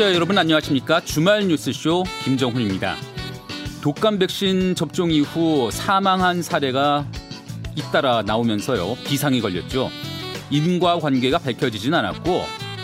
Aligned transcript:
청취자 0.00 0.14
여러분 0.14 0.38
안녕하십니까? 0.38 1.00
주말 1.00 1.46
뉴스쇼 1.46 2.04
김정훈입니다. 2.24 2.96
독감 3.82 4.18
백신 4.18 4.74
접종 4.74 5.10
이후 5.10 5.68
사망한 5.70 6.40
사례가 6.40 7.06
잇따라 7.76 8.22
나오면서요. 8.22 8.96
비상이 9.04 9.42
걸렸죠. 9.42 9.90
인과 10.50 11.00
관계가 11.00 11.38
밝혀지진 11.38 11.92
않았고 11.92 12.42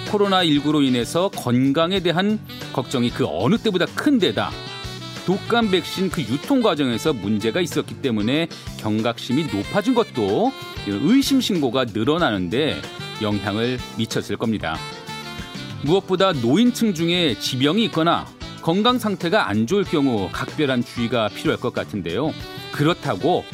코로나19로 0.09 0.87
인해서 0.87 1.31
건강에 1.31 2.01
대한 2.01 2.39
걱정이 2.75 3.09
그 3.09 3.25
어느 3.27 3.57
때보다 3.57 3.87
큰 3.87 4.19
데다 4.19 4.51
독감 5.25 5.71
백신 5.71 6.11
그 6.11 6.21
유통 6.21 6.61
과정에서 6.61 7.15
문제가 7.15 7.63
있었기 7.63 8.03
때문에 8.03 8.49
경각심이 8.79 9.47
높아진 9.47 9.95
것도 9.95 10.53
의심 10.87 11.41
신고가 11.41 11.87
늘어나는데 11.87 12.77
영향을 13.23 13.79
미쳤을 13.97 14.37
겁니다. 14.37 14.77
무엇보다 15.83 16.33
노인층 16.33 16.95
중에 16.95 17.39
지병이 17.39 17.85
있거나 17.87 18.27
건강 18.63 18.99
상태가 18.99 19.49
안 19.49 19.67
좋을 19.67 19.85
경우 19.85 20.29
각별한 20.33 20.85
주의가 20.85 21.29
필요할 21.29 21.61
것 21.61 21.73
같은데요. 21.73 22.33
그렇다고 22.73 23.45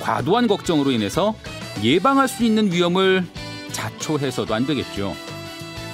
과도한 0.00 0.46
걱정으로 0.46 0.90
인해서 0.90 1.34
예방할 1.82 2.28
수 2.28 2.44
있는 2.44 2.70
위험을 2.70 3.24
자초해서도 3.72 4.54
안 4.54 4.66
되겠죠. 4.66 5.14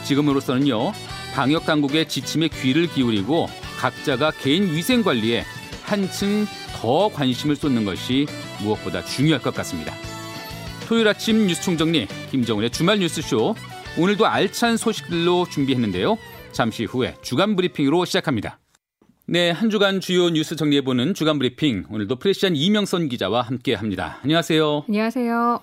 지금으로서는요, 0.05 0.93
방역 1.35 1.67
당국의 1.67 2.09
지침에 2.09 2.49
귀를 2.49 2.89
기울이고 2.89 3.49
각자가 3.79 4.33
개인 4.33 4.75
위생 4.75 5.05
관리에 5.05 5.45
한층 5.85 6.47
더 6.81 7.09
관심을 7.09 7.55
쏟는 7.55 7.85
것이 7.85 8.27
무엇보다 8.61 9.05
중요할 9.05 9.41
것 9.41 9.55
같습니다. 9.55 9.95
토요일 10.89 11.07
아침 11.07 11.47
뉴스 11.47 11.63
총정리 11.63 12.09
김정은의 12.31 12.71
주말 12.71 12.99
뉴스쇼 12.99 13.55
오늘도 13.99 14.27
알찬 14.27 14.77
소식들로 14.77 15.47
준비했는데요. 15.51 16.17
잠시 16.53 16.85
후에 16.85 17.17
주간 17.21 17.57
브리핑으로 17.57 18.05
시작합니다. 18.05 18.61
네, 19.27 19.51
한 19.51 19.71
주간 19.71 20.01
주요 20.01 20.31
뉴스 20.31 20.55
정리해보는 20.55 21.15
주간 21.15 21.39
브리핑. 21.39 21.85
오늘도 21.91 22.17
프레시안 22.17 22.55
이명선 22.55 23.09
기자와 23.09 23.43
함께 23.43 23.75
합니다. 23.75 24.21
안녕하세요. 24.23 24.85
안녕하세요. 24.87 25.61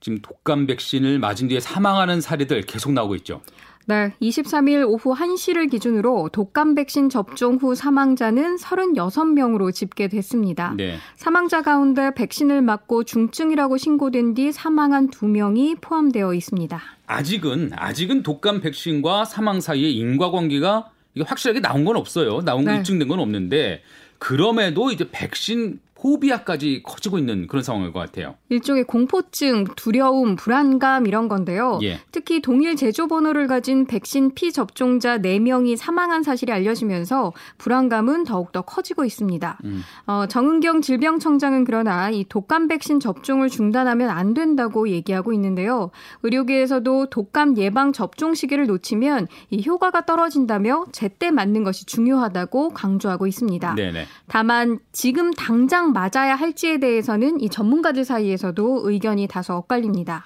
지금 0.00 0.20
독감 0.20 0.66
백신을 0.66 1.20
맞은 1.20 1.46
뒤에 1.48 1.60
사망하는 1.60 2.20
사례들 2.20 2.62
계속 2.62 2.92
나오고 2.92 3.14
있죠. 3.16 3.42
네, 3.88 4.12
23일 4.20 4.86
오후 4.86 5.14
1시를 5.14 5.70
기준으로 5.70 6.28
독감 6.30 6.74
백신 6.74 7.08
접종 7.08 7.54
후 7.54 7.74
사망자는 7.74 8.56
36명으로 8.56 9.72
집계됐습니다. 9.72 10.74
네. 10.76 10.98
사망자 11.16 11.62
가운데 11.62 12.12
백신을 12.14 12.60
맞고 12.60 13.04
중증이라고 13.04 13.78
신고된 13.78 14.34
뒤 14.34 14.52
사망한 14.52 15.08
2명이 15.08 15.80
포함되어 15.80 16.34
있습니다. 16.34 16.78
아직은 17.06 17.70
아직은 17.74 18.22
독감 18.24 18.60
백신과 18.60 19.24
사망 19.24 19.62
사이의 19.62 19.96
인과관계가 19.96 20.90
확실하게 21.24 21.60
나온 21.60 21.86
건 21.86 21.96
없어요. 21.96 22.42
나온 22.42 22.66
거 22.66 22.72
네. 22.72 22.76
입증된 22.80 23.08
건 23.08 23.20
없는데 23.20 23.80
그럼에도 24.18 24.90
이제 24.90 25.08
백신 25.10 25.80
포비아까지 26.00 26.82
커지고 26.84 27.18
있는 27.18 27.46
그런 27.46 27.62
상황인 27.62 27.92
것 27.92 27.98
같아요. 27.98 28.36
일종의 28.48 28.84
공포증, 28.84 29.64
두려움, 29.76 30.36
불안감 30.36 31.06
이런 31.06 31.28
건데요. 31.28 31.80
예. 31.82 32.00
특히 32.12 32.40
동일 32.40 32.76
제조 32.76 33.08
번호를 33.08 33.48
가진 33.48 33.84
백신 33.84 34.34
피접종자 34.34 35.18
4명이 35.18 35.76
사망한 35.76 36.22
사실이 36.22 36.52
알려지면서 36.52 37.32
불안감은 37.58 38.24
더욱더 38.24 38.62
커지고 38.62 39.04
있습니다. 39.04 39.58
음. 39.64 39.82
어, 40.06 40.26
정은경 40.28 40.82
질병청장은 40.82 41.64
그러나 41.64 42.10
이 42.10 42.24
독감 42.28 42.68
백신 42.68 43.00
접종을 43.00 43.48
중단하면 43.48 44.08
안 44.08 44.34
된다고 44.34 44.88
얘기하고 44.88 45.32
있는데요. 45.32 45.90
의료계에서도 46.22 47.10
독감 47.10 47.58
예방 47.58 47.92
접종 47.92 48.34
시기를 48.34 48.66
놓치면 48.66 49.26
이 49.50 49.64
효과가 49.66 50.06
떨어진다며 50.06 50.84
제때 50.92 51.30
맞는 51.30 51.64
것이 51.64 51.86
중요하다고 51.86 52.70
강조하고 52.70 53.26
있습니다. 53.26 53.74
네네. 53.74 54.06
다만 54.28 54.78
지금 54.92 55.32
당장 55.32 55.87
맞아야 55.92 56.34
할지에 56.34 56.78
대해서는 56.78 57.40
이 57.40 57.48
전문가들 57.48 58.04
사이에서도 58.04 58.82
의견이 58.84 59.26
다소 59.26 59.54
엇갈립니다. 59.54 60.24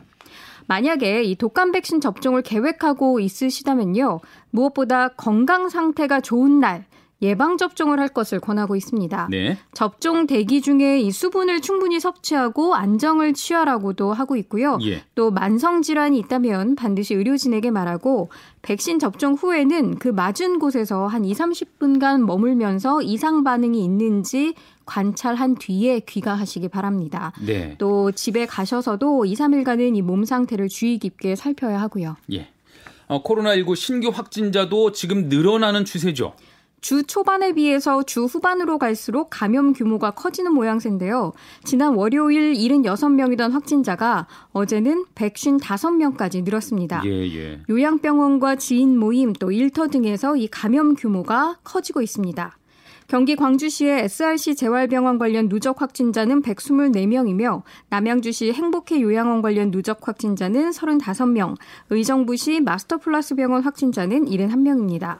만약에 0.66 1.24
이 1.24 1.34
독감 1.34 1.72
백신 1.72 2.00
접종을 2.00 2.42
계획하고 2.42 3.20
있으시다면요. 3.20 4.20
무엇보다 4.50 5.08
건강 5.08 5.68
상태가 5.68 6.20
좋은 6.20 6.60
날, 6.60 6.86
예방 7.22 7.56
접종을 7.56 8.00
할 8.00 8.08
것을 8.08 8.40
권하고 8.40 8.74
있습니다. 8.74 9.28
네. 9.30 9.56
접종 9.72 10.26
대기 10.26 10.60
중에 10.60 11.00
이 11.00 11.10
수분을 11.12 11.60
충분히 11.60 12.00
섭취하고 12.00 12.74
안정을 12.74 13.32
취하라고도 13.32 14.12
하고 14.12 14.36
있고요. 14.36 14.78
예. 14.82 15.04
또 15.14 15.30
만성 15.30 15.82
질환이 15.82 16.18
있다면 16.18 16.74
반드시 16.74 17.14
의료진에게 17.14 17.70
말하고 17.70 18.30
백신 18.62 18.98
접종 18.98 19.34
후에는 19.34 19.98
그 20.00 20.08
맞은 20.08 20.58
곳에서 20.58 21.06
한 21.06 21.24
2, 21.24 21.32
30분간 21.32 22.24
머물면서 22.24 23.02
이상 23.02 23.44
반응이 23.44 23.82
있는지 23.84 24.54
관찰한 24.84 25.54
뒤에 25.56 26.00
귀가하시기 26.00 26.68
바랍니다. 26.68 27.32
네. 27.44 27.74
또 27.78 28.12
집에 28.12 28.46
가셔서도 28.46 29.24
2, 29.24 29.34
3일간은 29.34 29.96
이 29.96 30.02
몸 30.02 30.24
상태를 30.24 30.68
주의 30.68 30.98
깊게 30.98 31.36
살펴야 31.36 31.80
하고요. 31.80 32.16
예. 32.32 32.48
어, 33.06 33.22
코로나19 33.22 33.76
신규 33.76 34.08
확진자도 34.08 34.92
지금 34.92 35.28
늘어나는 35.28 35.84
추세죠. 35.84 36.34
주 36.80 37.04
초반에 37.04 37.52
비해서 37.52 38.02
주 38.02 38.24
후반으로 38.24 38.76
갈수록 38.78 39.28
감염 39.30 39.72
규모가 39.72 40.10
커지는 40.10 40.52
모양새인데요. 40.52 41.32
지난 41.62 41.94
월요일 41.94 42.54
76명이던 42.54 43.52
확진자가 43.52 44.26
어제는 44.50 45.04
155명까지 45.14 46.42
늘었습니다. 46.42 47.02
예, 47.04 47.10
예. 47.10 47.60
요양병원과 47.70 48.56
지인 48.56 48.98
모임 48.98 49.32
또 49.34 49.52
일터 49.52 49.86
등에서 49.88 50.36
이 50.36 50.48
감염 50.48 50.94
규모가 50.96 51.58
커지고 51.62 52.02
있습니다. 52.02 52.56
경기 53.12 53.36
광주시의 53.36 54.04
SRC 54.04 54.54
재활병원 54.54 55.18
관련 55.18 55.50
누적 55.50 55.82
확진자는 55.82 56.40
124명이며 56.40 57.60
남양주시 57.90 58.54
행복회 58.54 59.02
요양원 59.02 59.42
관련 59.42 59.70
누적 59.70 60.08
확진자는 60.08 60.70
35명, 60.70 61.56
의정부시 61.90 62.62
마스터플러스 62.62 63.34
병원 63.34 63.64
확진자는 63.64 64.24
71명입니다. 64.24 65.18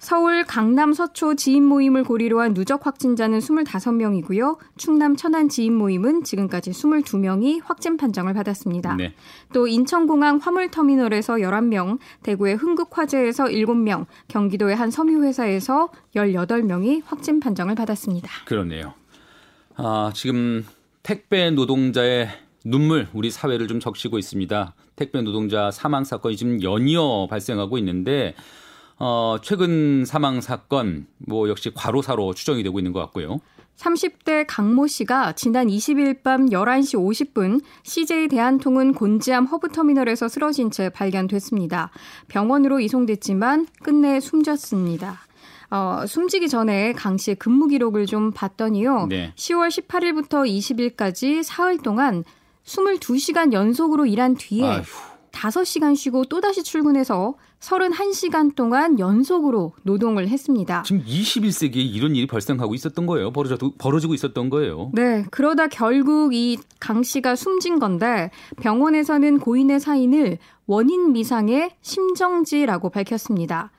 서울 0.00 0.44
강남 0.44 0.94
서초 0.94 1.36
지인 1.36 1.62
모임을 1.62 2.04
고리로 2.04 2.40
한 2.40 2.54
누적 2.54 2.86
확진자는 2.86 3.38
25명이고요. 3.38 4.56
충남 4.78 5.14
천안 5.14 5.50
지인 5.50 5.74
모임은 5.74 6.24
지금까지 6.24 6.70
22명이 6.70 7.60
확진 7.62 7.98
판정을 7.98 8.32
받았습니다. 8.32 8.96
네. 8.96 9.12
또 9.52 9.66
인천공항 9.68 10.38
화물터미널에서 10.38 11.34
11명, 11.34 11.98
대구의 12.22 12.56
흥국화재에서 12.56 13.44
7명, 13.44 14.06
경기도의 14.28 14.74
한 14.74 14.90
섬유회사에서 14.90 15.90
18명이 16.16 17.02
확진 17.04 17.38
판정을 17.38 17.74
받았습니다. 17.74 18.30
그렇네요. 18.46 18.94
아, 19.76 20.12
지금 20.14 20.64
택배 21.02 21.50
노동자의 21.50 22.30
눈물 22.64 23.06
우리 23.12 23.30
사회를 23.30 23.68
좀 23.68 23.80
적시고 23.80 24.18
있습니다. 24.18 24.74
택배 24.96 25.20
노동자 25.20 25.70
사망 25.70 26.04
사건이 26.04 26.38
지금 26.38 26.62
연이어 26.62 27.26
발생하고 27.28 27.76
있는데 27.78 28.34
어, 29.00 29.38
최근 29.42 30.04
사망 30.04 30.42
사건 30.42 31.06
뭐 31.16 31.48
역시 31.48 31.72
과로사로 31.74 32.34
추정이 32.34 32.62
되고 32.62 32.78
있는 32.78 32.92
것 32.92 33.00
같고요. 33.00 33.40
30대 33.78 34.44
강모 34.46 34.88
씨가 34.88 35.32
지난 35.32 35.68
20일 35.68 36.22
밤 36.22 36.50
11시 36.50 36.98
50분 36.98 37.62
CJ 37.82 38.28
대한통운 38.28 38.92
곤지암 38.92 39.46
허브터미널에서 39.46 40.28
쓰러진 40.28 40.70
채 40.70 40.90
발견됐습니다. 40.90 41.90
병원으로 42.28 42.78
이송됐지만 42.80 43.68
끝내 43.82 44.20
숨졌습니다. 44.20 45.20
어, 45.70 46.04
숨지기 46.06 46.50
전에 46.50 46.92
강 46.92 47.16
씨의 47.16 47.36
근무 47.36 47.68
기록을 47.68 48.04
좀 48.04 48.32
봤더니요. 48.32 49.06
네. 49.08 49.32
10월 49.34 49.68
18일부터 49.68 50.46
20일까지 50.46 51.42
사흘 51.42 51.78
동안 51.78 52.22
22시간 52.66 53.54
연속으로 53.54 54.04
일한 54.04 54.34
뒤에 54.34 54.66
아휴. 54.66 54.82
5시간 55.32 55.96
쉬고 55.96 56.24
또다시 56.24 56.62
출근해서 56.62 57.34
31시간 57.60 58.54
동안 58.54 58.98
연속으로 58.98 59.72
노동을 59.82 60.28
했습니다. 60.28 60.82
지금 60.82 61.02
21세기에 61.04 61.76
이런 61.76 62.16
일이 62.16 62.26
발생하고 62.26 62.74
있었던 62.74 63.06
거예요. 63.06 63.32
벌어져, 63.32 63.56
벌어지고 63.78 64.14
있었던 64.14 64.48
거예요. 64.50 64.90
네. 64.94 65.24
그러다 65.30 65.66
결국 65.68 66.34
이 66.34 66.58
강 66.80 67.02
씨가 67.02 67.36
숨진 67.36 67.78
건데 67.78 68.30
병원에서는 68.62 69.38
고인의 69.38 69.80
사인을 69.80 70.38
원인 70.66 71.12
미상의 71.12 71.72
심정지라고 71.82 72.88
밝혔습니다. 72.90 73.70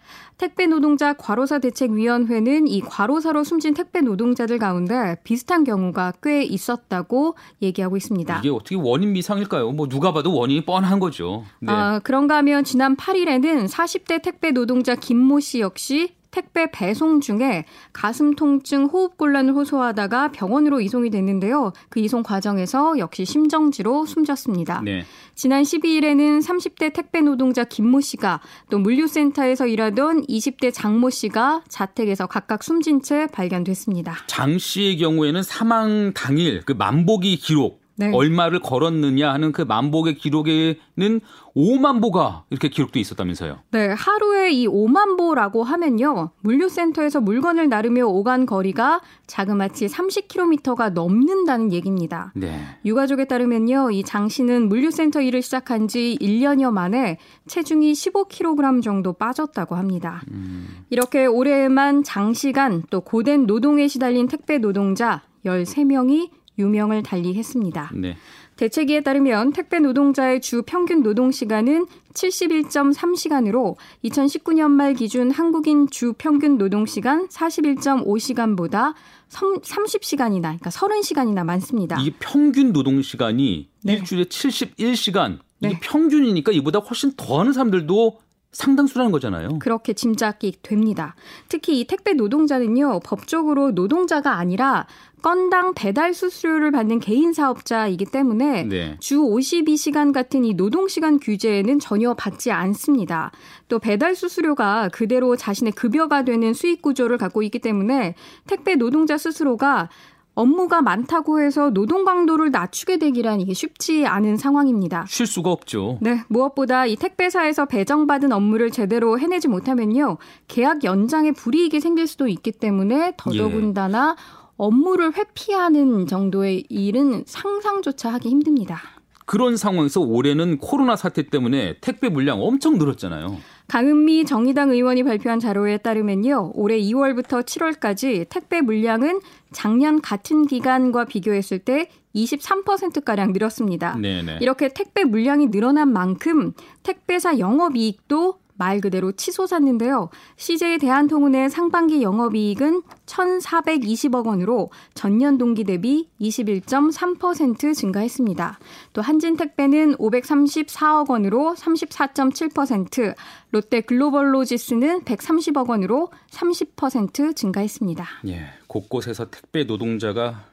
택배 0.42 0.66
노동자 0.66 1.14
과로사 1.14 1.60
대책위원회는 1.60 2.68
이 2.68 2.82
과로사로 2.82 3.44
숨진 3.44 3.76
택배 3.76 4.02
노동자들 4.02 4.58
가운데 4.58 5.16
비슷한 5.24 5.64
경우가 5.64 6.14
꽤 6.24 6.42
있었다고 6.42 7.36
얘기하고 7.62 7.96
있습니다. 7.96 8.40
이게 8.40 8.50
어떻게 8.50 8.76
원인 8.76 9.14
미상일까요? 9.14 9.72
뭐 9.74 9.88
누가 9.88 10.12
봐도 10.12 10.34
원인이 10.34 10.66
뻔한 10.66 11.00
거죠. 11.00 11.44
네. 11.60 11.72
아, 11.72 12.00
그런가 12.00 12.38
하면 12.38 12.64
지난 12.64 12.98
8일에는 12.98 13.70
40대 13.70 14.24
택배 14.24 14.50
노동자 14.50 14.96
김모 14.96 15.42
씨 15.42 15.60
역시 15.60 16.16
택배 16.31 16.72
배송 16.72 17.19
중에 17.19 17.66
가슴 17.94 18.36
통증, 18.36 18.86
호흡 18.86 19.18
곤란을 19.18 19.54
호소하다가 19.54 20.31
병원으로 20.31 20.81
이송이 20.81 21.10
됐는데요. 21.10 21.74
그 21.89 22.00
이송 22.00 22.24
과정에서 22.24 22.98
역시 22.98 23.25
심정지로 23.25 24.06
숨졌습니다. 24.06 24.81
네. 24.83 25.06
지난 25.36 25.63
12일에는 25.63 26.42
30대 26.42 26.94
택배 26.94 27.22
노동자 27.22 27.63
김모 27.63 28.01
씨가 28.01 28.39
또 28.69 28.80
물류센터에서 28.80 29.68
일하던 29.68 30.25
20대 30.28 30.74
장모 30.74 31.10
씨가 31.10 31.63
자택에서 31.68 32.28
각각 32.28 32.63
숨진 32.63 33.01
채 33.01 33.27
발견됐습니다. 33.27 34.16
장 34.27 34.57
씨의 34.57 34.98
경우에는 34.98 35.44
사망 35.44 36.13
당일 36.13 36.62
그 36.66 36.72
만보기 36.72 37.38
기록 37.38 37.81
네. 37.96 38.12
얼마를 38.14 38.60
걸었느냐 38.62 39.32
하는 39.32 39.52
그 39.52 39.62
만복의 39.62 40.16
기록에는 40.16 41.22
5만 41.56 42.02
보가 42.02 42.46
이렇게 42.50 42.70
기록돼 42.70 43.00
있었다면서요. 43.00 43.60
네, 43.72 43.90
하루에 43.90 44.52
이 44.52 44.68
5만 44.68 45.18
보라고 45.18 45.64
하면요. 45.64 46.32
물류센터에서 46.42 47.20
물건을 47.22 47.68
나르며 47.70 48.06
오간 48.06 48.46
거리가 48.46 49.02
자그마치 49.28 49.88
30km가 49.88 50.94
넘는다는 50.94 51.74
얘기입니다. 51.74 52.32
네. 52.36 52.60
유가족에 52.86 53.26
따르면요. 53.26 53.92
이 53.92 54.04
장 54.04 54.30
씨는 54.30 54.68
물류센터 54.70 55.22
일을 55.22 55.42
시작한 55.42 55.88
지 55.88 56.18
1년여 56.22 56.72
만에 56.72 57.18
체중이 57.48 57.94
15kg 57.94 58.82
정도 58.82 59.14
빠졌다고 59.14 59.76
합니다. 59.76 60.22
음. 60.32 60.86
이렇게 60.90 61.26
올해만 61.26 62.04
장시간 62.04 62.84
또 62.90 63.02
고된 63.02 63.46
노동에 63.46 63.88
시달린 63.88 64.28
택배 64.28 64.58
노동자 64.58 65.22
13명이 65.46 66.30
유명을 66.62 67.04
달리했습니다. 67.04 67.92
네. 67.96 68.16
대책위에 68.56 69.02
따르면 69.02 69.54
택배 69.54 69.80
노동자의 69.80 70.40
주 70.40 70.62
평균 70.63 71.02
노동 71.02 71.31
시간은 71.31 71.88
71.3시간으로 72.13 73.75
2019년 74.06 74.69
말 74.69 74.94
기준 74.94 75.31
한국인 75.31 75.90
주 75.90 76.13
평균 76.18 76.58
노동 76.58 76.86
시간 76.86 77.28
41.5시간보다 77.28 78.94
30시간이나 79.31 80.42
그러니까 80.42 80.69
30시간이나 80.69 81.44
많습니다. 81.44 82.00
이게 82.00 82.16
평균 82.19 82.72
노동 82.72 83.02
시간이 83.02 83.69
네. 83.84 83.94
일주일에 83.94 84.25
71시간. 84.25 85.40
이게 85.62 85.74
네. 85.74 85.80
평균이니까 85.81 86.52
이보다 86.52 86.80
훨씬 86.80 87.13
더 87.16 87.40
하는 87.40 87.54
사람들도 87.54 88.19
상당수라는 88.52 89.12
거잖아요. 89.12 89.60
그렇게 89.60 89.94
짐작이 89.94 90.58
됩니다. 90.62 91.16
특히 91.48 91.80
이 91.80 91.86
택배 91.86 92.13
노동자는요, 92.13 93.00
법적으로 93.00 93.72
노동자가 93.72 94.38
아니라 94.38 94.88
건당 95.22 95.74
배달 95.74 96.14
수수료를 96.14 96.72
받는 96.72 97.00
개인 97.00 97.34
사업자이기 97.34 98.06
때문에 98.06 98.64
네. 98.64 98.98
주 99.00 99.20
52시간 99.20 100.14
같은 100.14 100.44
이 100.46 100.54
노동시간 100.54 101.20
규제에는 101.20 101.80
전혀 101.80 102.14
받지 102.14 102.52
않습니다. 102.52 103.32
또 103.68 103.80
배달 103.80 104.16
수수료가 104.16 104.90
그대로 104.92 105.36
자신의 105.36 105.74
급여가 105.74 106.24
되는 106.24 106.54
수익 106.54 106.82
구조를 106.82 107.18
갖고 107.18 107.44
있기 107.44 107.60
때문에 107.60 108.16
택배 108.48 108.76
노동자 108.76 109.18
스스로가 109.18 109.90
업무가 110.34 110.82
많다고 110.82 111.42
해서 111.42 111.72
노동 111.72 112.06
강도를 112.06 112.52
낮추게 112.52 113.00
되기란 113.00 113.42
이게 113.42 113.54
쉽지 113.54 114.06
않은 114.06 114.38
상황입니다. 114.38 115.06
쉴 115.08 115.28
수가 115.28 115.52
없죠. 115.52 115.98
네, 116.02 116.22
무엇보다 116.30 116.86
이 116.86 116.96
택배사에서 116.96 117.66
배정받은 117.66 118.32
업무를 118.32 118.72
제대로 118.72 119.20
해내지 119.20 119.50
못하면요. 119.50 120.18
계약 120.48 120.84
연장에 120.84 121.32
불이익이 121.32 121.82
생길 121.82 122.08
수도 122.08 122.28
있기 122.28 122.54
때문에 122.54 123.14
더더군다나 123.18 124.16
예. 124.18 124.41
업무를 124.62 125.12
회피하는 125.18 126.06
정도의 126.06 126.66
일은 126.69 127.24
상상조차 127.25 128.13
하기 128.13 128.30
힘듭니다. 128.30 128.80
그런 129.25 129.58
상황에서 129.58 130.02
올해는 130.02 130.60
코로나 130.60 130.96
사태 130.96 131.24
때문에 131.24 131.78
택배 131.81 132.10
물량 132.10 132.44
엄청 132.44 132.78
늘었잖아요. 132.78 133.38
강은미 133.68 134.25
정의당 134.25 134.69
의원이 134.69 135.02
발표한 135.04 135.40
자료에 135.40 135.78
따르면요. 135.78 136.52
올해 136.54 136.80
2월부터 136.80 137.44
7월까지 137.44 138.30
택배 138.30 138.62
물량은 138.62 139.22
작년 139.52 140.00
같은 140.00 140.46
기간과 140.46 141.06
비교했을 141.06 141.58
때 141.58 141.90
23%가량 142.13 143.31
늘었습니다. 143.34 143.98
네네. 143.98 144.40
이렇게 144.42 144.68
택배 144.68 145.06
물량이 145.06 145.50
늘어난 145.50 145.92
만큼 145.92 146.54
택배사 146.84 147.40
영업이익도 147.40 148.41
말 148.62 148.80
그대로 148.80 149.12
치솟았는데요. 149.12 150.10
CJ 150.38 150.78
대한통운의 150.78 151.50
상반기 151.50 152.04
영업이익은 152.04 152.84
1,420억 153.08 154.28
원으로 154.28 154.69
전년 154.94 155.40
동기 155.40 155.63
대비 155.63 156.08
21.3% 156.22 157.74
증가했습니다. 157.74 158.60
또 158.94 159.02
한진택배는 159.02 159.96
534억 159.96 161.10
원으로 161.10 161.56
34.7%, 161.58 163.16
롯데 163.50 163.81
글로벌로지스는 163.81 165.06
130억 165.06 165.68
원으로 165.68 166.12
30% 166.30 167.36
증가했습니다. 167.36 168.06
예, 168.28 168.46
곳곳에서 168.68 169.31
택배 169.31 169.63
노동자가 169.63 170.50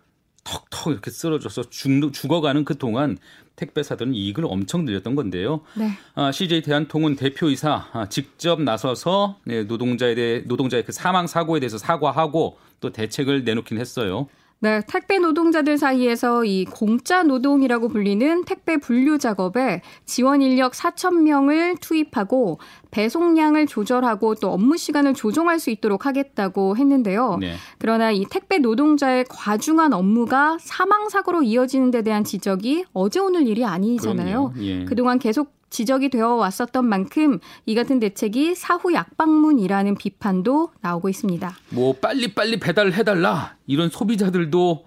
턱턱 0.48 0.92
이렇게 0.92 1.10
쓰러져서 1.10 1.68
죽, 1.70 2.12
죽어가는 2.12 2.64
그 2.64 2.78
동안 2.78 3.18
택배사들은 3.56 4.14
이익을 4.14 4.44
엄청 4.46 4.84
늘렸던 4.84 5.14
건데요. 5.14 5.60
네. 5.76 5.90
아, 6.14 6.32
CJ 6.32 6.62
대한통운 6.62 7.16
대표이사 7.16 7.88
아, 7.92 8.08
직접 8.08 8.62
나서서 8.62 9.36
네, 9.44 9.64
노동자에 9.64 10.14
대해 10.14 10.42
노동자의 10.46 10.84
그 10.84 10.92
사망 10.92 11.26
사고에 11.26 11.60
대해서 11.60 11.76
사과하고 11.76 12.58
또 12.80 12.90
대책을 12.90 13.44
내놓긴 13.44 13.78
했어요. 13.78 14.28
네, 14.60 14.82
택배 14.88 15.19
노동자들 15.19 15.78
사이에서 15.78 16.44
이 16.44 16.64
공짜 16.64 17.22
노동이라고 17.22 17.88
불리는 17.88 18.44
택배 18.44 18.76
분류 18.76 19.16
작업에 19.16 19.82
지원 20.05 20.43
인력 20.43 20.72
4천 20.72 21.22
명을 21.22 21.76
투입하고 21.76 22.58
배송량을 22.90 23.69
조절하고 23.69 24.34
또 24.37 24.50
업무 24.50 24.76
시간을 24.76 25.14
조정할 25.14 25.60
수 25.60 25.70
있도록 25.70 26.06
하겠다고 26.06 26.76
했는데요. 26.76 27.37
네. 27.40 27.55
그러나 27.78 28.10
이 28.10 28.25
택배 28.28 28.58
노동자의 28.58 29.26
과중한 29.28 29.93
업무가 29.93 30.56
사망 30.60 31.08
사고로 31.08 31.44
이어지는 31.44 31.93
데 31.93 32.02
대한 32.02 32.25
지적이 32.25 32.84
어제 32.93 33.20
오늘 33.20 33.46
일이 33.46 33.64
아니잖아요. 33.64 34.55
예. 34.60 34.84
그동안 34.87 35.20
계속 35.20 35.57
지적이 35.70 36.11
되어 36.11 36.35
왔었던 36.35 36.85
만큼 36.85 37.38
이 37.67 37.75
같은 37.75 38.00
대책이 38.00 38.55
사후 38.55 38.93
약방문이라는 38.93 39.97
비판도 39.97 40.70
나오고 40.81 41.09
있습니다. 41.09 41.55
뭐 41.70 41.94
빨리 41.94 42.35
빨리 42.35 42.59
배달을 42.59 42.94
해달라 42.94 43.56
이런 43.67 43.91
소비자들도 43.91 44.85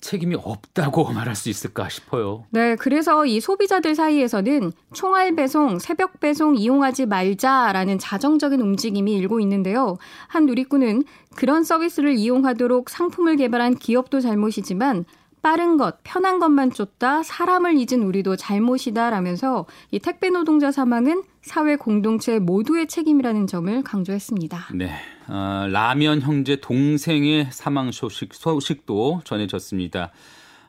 책임이 0.00 0.36
없다고 0.36 1.10
말할 1.12 1.34
수 1.34 1.48
있을까 1.48 1.88
싶어요. 1.88 2.44
네, 2.50 2.76
그래서 2.76 3.26
이 3.26 3.40
소비자들 3.40 3.94
사이에서는 3.94 4.72
총알 4.92 5.34
배송, 5.34 5.78
새벽 5.78 6.20
배송 6.20 6.56
이용하지 6.56 7.06
말자라는 7.06 7.98
자정적인 7.98 8.60
움직임이 8.60 9.14
일고 9.14 9.40
있는데요. 9.40 9.96
한 10.28 10.46
누리꾼은 10.46 11.04
그런 11.34 11.64
서비스를 11.64 12.16
이용하도록 12.16 12.88
상품을 12.88 13.36
개발한 13.36 13.76
기업도 13.76 14.20
잘못이지만 14.20 15.04
빠른 15.46 15.76
것, 15.76 15.98
편한 16.02 16.40
것만 16.40 16.72
쫓다 16.72 17.22
사람을 17.22 17.76
잊은 17.76 18.02
우리도 18.02 18.34
잘못이다라면서 18.34 19.66
이 19.92 20.00
택배 20.00 20.28
노동자 20.28 20.72
사망은 20.72 21.22
사회 21.40 21.76
공동체 21.76 22.40
모두의 22.40 22.88
책임이라는 22.88 23.46
점을 23.46 23.82
강조했습니다. 23.84 24.70
네. 24.74 24.90
어, 25.28 25.68
라면 25.70 26.20
형제 26.20 26.56
동생의 26.56 27.46
사망 27.52 27.92
소식, 27.92 28.34
소식도 28.34 29.20
전해졌습니다. 29.22 30.10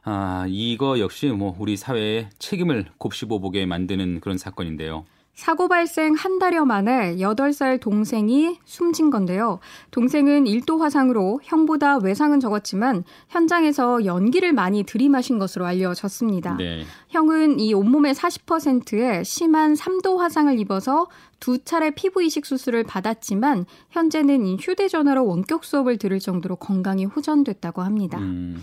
아, 0.04 0.46
이거 0.48 1.00
역시 1.00 1.26
뭐 1.30 1.56
우리 1.58 1.76
사회의 1.76 2.30
책임을 2.38 2.86
곱씹어보게 3.00 3.66
만드는 3.66 4.20
그런 4.20 4.38
사건인데요. 4.38 5.06
사고 5.38 5.68
발생 5.68 6.16
한 6.16 6.40
달여 6.40 6.66
만에 6.66 7.18
8살 7.18 7.80
동생이 7.80 8.58
숨진 8.66 9.12
건데요. 9.12 9.60
동생은 9.92 10.46
1도 10.46 10.80
화상으로 10.80 11.42
형보다 11.44 11.98
외상은 12.00 12.40
적었지만 12.40 13.04
현장에서 13.30 14.04
연기를 14.06 14.52
많이 14.52 14.84
들이마신 14.84 15.38
것으로 15.38 15.68
알려졌습니다. 15.68 16.58
네. 16.58 16.84
형은 17.10 17.60
이 17.60 17.76
온몸의 17.76 18.16
40%에 18.16 19.24
심한 19.24 19.76
3도 19.76 20.18
화상을 20.18 20.58
입어서 20.60 21.06
두 21.40 21.64
차례 21.64 21.92
피부 21.92 22.24
이식 22.24 22.48
수술을 22.48 22.84
받았지만 22.84 23.68
현재는 23.92 24.58
휴대전화로 24.60 25.24
원격 25.24 25.66
수업을 25.66 26.00
들을 26.00 26.20
정도로 26.20 26.56
건강이 26.56 27.06
호전됐다고 27.06 27.84
합니다. 27.84 28.18
음. 28.18 28.60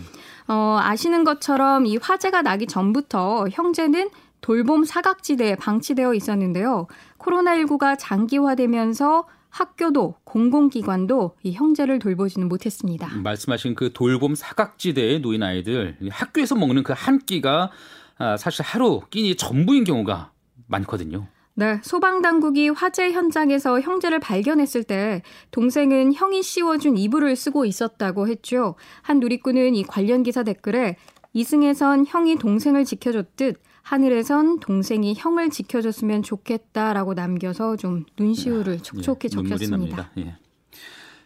어, 0.49 0.77
아시는 0.81 1.23
것처럼 1.23 1.85
이 1.85 1.95
화재가 1.95 2.41
나기 2.41 2.67
전부터 2.67 3.45
형제는 3.49 4.09
돌봄 4.45 4.83
사각지대에 4.83 5.55
방치되어 5.55 6.13
있었는데요. 6.13 6.85
코로나19가 7.17 7.95
장기화되면서 7.97 9.25
학교도 9.49 10.17
공공기관도 10.23 11.31
이 11.41 11.53
형제를 11.53 11.97
돌보지는 11.97 12.47
못했습니다. 12.47 13.07
말씀하신 13.23 13.73
그 13.73 13.91
돌봄 13.91 14.35
사각지대에 14.35 15.17
놓인 15.19 15.41
아이들 15.41 15.97
학교에서 16.11 16.53
먹는 16.55 16.83
그 16.83 16.93
한 16.93 17.17
끼가 17.17 17.71
아, 18.19 18.37
사실 18.37 18.63
하루 18.63 19.01
끼니 19.09 19.35
전부인 19.35 19.83
경우가 19.83 20.31
많거든요. 20.67 21.25
네, 21.55 21.79
소방 21.81 22.21
당국이 22.21 22.69
화재 22.69 23.11
현장에서 23.13 23.81
형제를 23.81 24.19
발견했을 24.19 24.83
때 24.83 25.23
동생은 25.49 26.13
형이 26.13 26.43
씌워준 26.43 26.97
이불을 26.97 27.35
쓰고 27.35 27.65
있었다고 27.65 28.27
했죠. 28.27 28.75
한 29.01 29.19
누리꾼은 29.19 29.73
이 29.73 29.83
관련 29.83 30.21
기사 30.21 30.43
댓글에 30.43 30.97
이승에선 31.33 32.05
형이 32.07 32.37
동생을 32.37 32.85
지켜줬듯 32.85 33.59
하늘에선 33.85 34.61
동생이 34.61 35.13
형을 35.15 35.51
지켜줬으면 35.51 36.23
좋겠다라고 36.23 37.13
남겨서 37.13 37.75
좀 37.77 38.03
눈시울을 38.17 38.79
촉촉히 38.79 39.25
예, 39.25 39.29
적혔습니다. 39.29 40.09
예. 40.17 40.35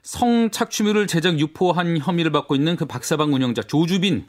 성착취물을 0.04 1.08
제작 1.08 1.40
유포한 1.40 1.98
혐의를 1.98 2.34
받고 2.34 2.56
있는 2.56 2.76
그 2.76 2.86
박사방 2.86 3.34
운영자 3.34 3.62
조주빈 3.64 4.26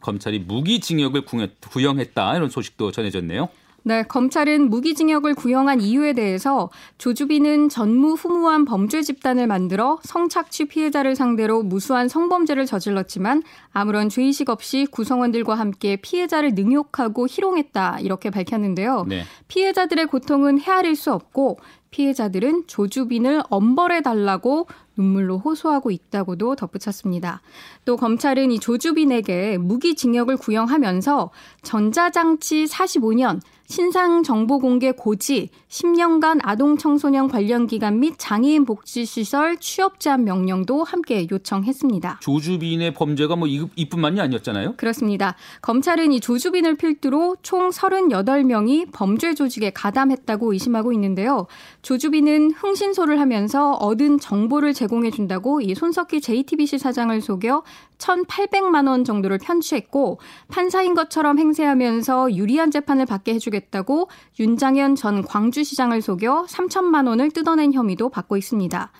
검찰이 0.00 0.40
무기징역을 0.40 1.24
구형했다 1.60 2.36
이런 2.36 2.50
소식도 2.50 2.90
전해졌네요. 2.90 3.48
네, 3.84 4.02
검찰은 4.02 4.68
무기징역을 4.68 5.34
구형한 5.34 5.80
이유에 5.80 6.12
대해서 6.12 6.68
조주빈은 6.98 7.68
전무후무한 7.68 8.64
범죄 8.64 9.02
집단을 9.02 9.46
만들어 9.46 9.98
성착취 10.02 10.66
피해자를 10.66 11.16
상대로 11.16 11.62
무수한 11.62 12.08
성범죄를 12.08 12.66
저질렀지만 12.66 13.42
아무런 13.72 14.08
죄의식 14.08 14.50
없이 14.50 14.86
구성원들과 14.90 15.54
함께 15.54 15.96
피해자를 15.96 16.54
능욕하고 16.54 17.28
희롱했다 17.28 18.00
이렇게 18.00 18.30
밝혔는데요. 18.30 19.06
네. 19.08 19.22
피해자들의 19.46 20.06
고통은 20.06 20.60
헤아릴 20.60 20.94
수 20.96 21.12
없고 21.12 21.58
피해자들은 21.90 22.64
조주빈을 22.66 23.42
엄벌해 23.48 24.02
달라고 24.02 24.66
눈물로 24.98 25.38
호소하고 25.38 25.90
있다고도 25.90 26.56
덧붙였습니다. 26.56 27.40
또 27.84 27.96
검찰은 27.96 28.50
이 28.50 28.58
조주빈에게 28.58 29.56
무기징역을 29.58 30.36
구형하면서 30.36 31.30
전자장치 31.62 32.66
45년 32.66 33.40
신상 33.70 34.22
정보 34.22 34.58
공개 34.58 34.92
고지, 34.92 35.50
10년간 35.68 36.40
아동 36.42 36.78
청소년 36.78 37.28
관련 37.28 37.66
기관 37.66 38.00
및 38.00 38.14
장애인 38.16 38.64
복지 38.64 39.04
시설 39.04 39.58
취업 39.58 40.00
제한 40.00 40.24
명령도 40.24 40.84
함께 40.84 41.26
요청했습니다. 41.30 42.20
조주빈의 42.22 42.94
범죄가 42.94 43.36
뭐 43.36 43.46
이뿐만이 43.46 44.22
아니었잖아요. 44.22 44.76
그렇습니다. 44.78 45.36
검찰은 45.60 46.12
이 46.12 46.20
조주빈을 46.20 46.76
필두로 46.76 47.36
총 47.42 47.68
38명이 47.68 48.88
범죄 48.90 49.34
조직에 49.34 49.68
가담했다고 49.70 50.54
의심하고 50.54 50.94
있는데요. 50.94 51.46
조주빈은 51.82 52.52
흥신소를 52.52 53.20
하면서 53.20 53.72
얻은 53.72 54.18
정보를 54.18 54.72
제공 54.72 54.87
해 55.04 55.10
준다고 55.10 55.60
이 55.60 55.74
손석희 55.74 56.20
JTBC 56.20 56.78
사장을 56.78 57.20
속여 57.20 57.62
1,800만 57.98 58.88
원 58.88 59.04
정도를 59.04 59.38
편취했고 59.38 60.18
판사인 60.48 60.94
것처럼 60.94 61.38
행세하면서 61.38 62.34
유리한 62.34 62.70
재판을 62.70 63.06
받게 63.06 63.34
해주겠다고 63.34 64.08
윤장현 64.38 64.94
전 64.96 65.22
광주시장을 65.22 66.00
속여 66.02 66.46
3천만 66.48 67.06
원을 67.06 67.30
뜯어낸 67.30 67.72
혐의도 67.72 68.08
받고 68.08 68.36
있습니다. 68.36 68.90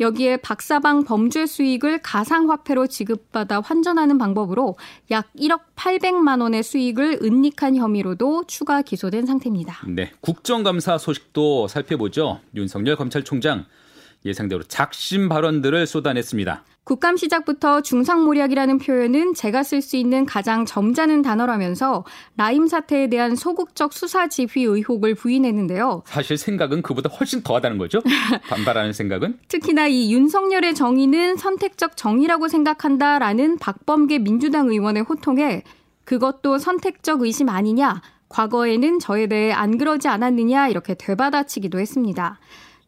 여기에 0.00 0.38
박사방 0.38 1.04
범죄 1.04 1.46
수익을 1.46 2.00
가상화폐로 2.02 2.86
지급받아 2.86 3.60
환전하는 3.60 4.18
방법으로 4.18 4.76
약 5.10 5.26
1억 5.36 5.60
800만 5.74 6.40
원의 6.40 6.62
수익을 6.62 7.18
은닉한 7.22 7.76
혐의로도 7.76 8.44
추가 8.46 8.82
기소된 8.82 9.26
상태입니다. 9.26 9.80
네, 9.88 10.12
국정감사 10.20 10.98
소식도 10.98 11.68
살펴보죠. 11.68 12.40
윤석열 12.54 12.96
검찰총장 12.96 13.64
예상대로 14.24 14.62
작심 14.62 15.28
발언들을 15.28 15.86
쏟아냈습니다. 15.86 16.64
국감 16.88 17.18
시작부터 17.18 17.82
중상모략이라는 17.82 18.78
표현은 18.78 19.34
제가 19.34 19.62
쓸 19.62 19.82
수 19.82 19.96
있는 19.96 20.24
가장 20.24 20.64
점잖은 20.64 21.20
단어라면서 21.20 22.06
라임 22.38 22.66
사태에 22.66 23.08
대한 23.10 23.36
소극적 23.36 23.92
수사 23.92 24.26
지휘 24.28 24.64
의혹을 24.64 25.14
부인했는데요. 25.14 26.04
사실 26.06 26.38
생각은 26.38 26.80
그보다 26.80 27.10
훨씬 27.10 27.42
더하다는 27.42 27.76
거죠? 27.76 28.00
반발하는 28.48 28.94
생각은? 28.94 29.38
특히나 29.48 29.86
이 29.86 30.10
윤석열의 30.14 30.74
정의는 30.74 31.36
선택적 31.36 31.94
정의라고 31.98 32.48
생각한다라는 32.48 33.58
박범계 33.58 34.20
민주당 34.20 34.70
의원의 34.70 35.02
호통에 35.02 35.64
그것도 36.04 36.56
선택적 36.56 37.20
의심 37.20 37.50
아니냐? 37.50 38.00
과거에는 38.30 38.98
저에 38.98 39.26
대해 39.26 39.52
안 39.52 39.76
그러지 39.76 40.08
않았느냐? 40.08 40.68
이렇게 40.68 40.94
되받아치기도 40.94 41.78
했습니다. 41.78 42.38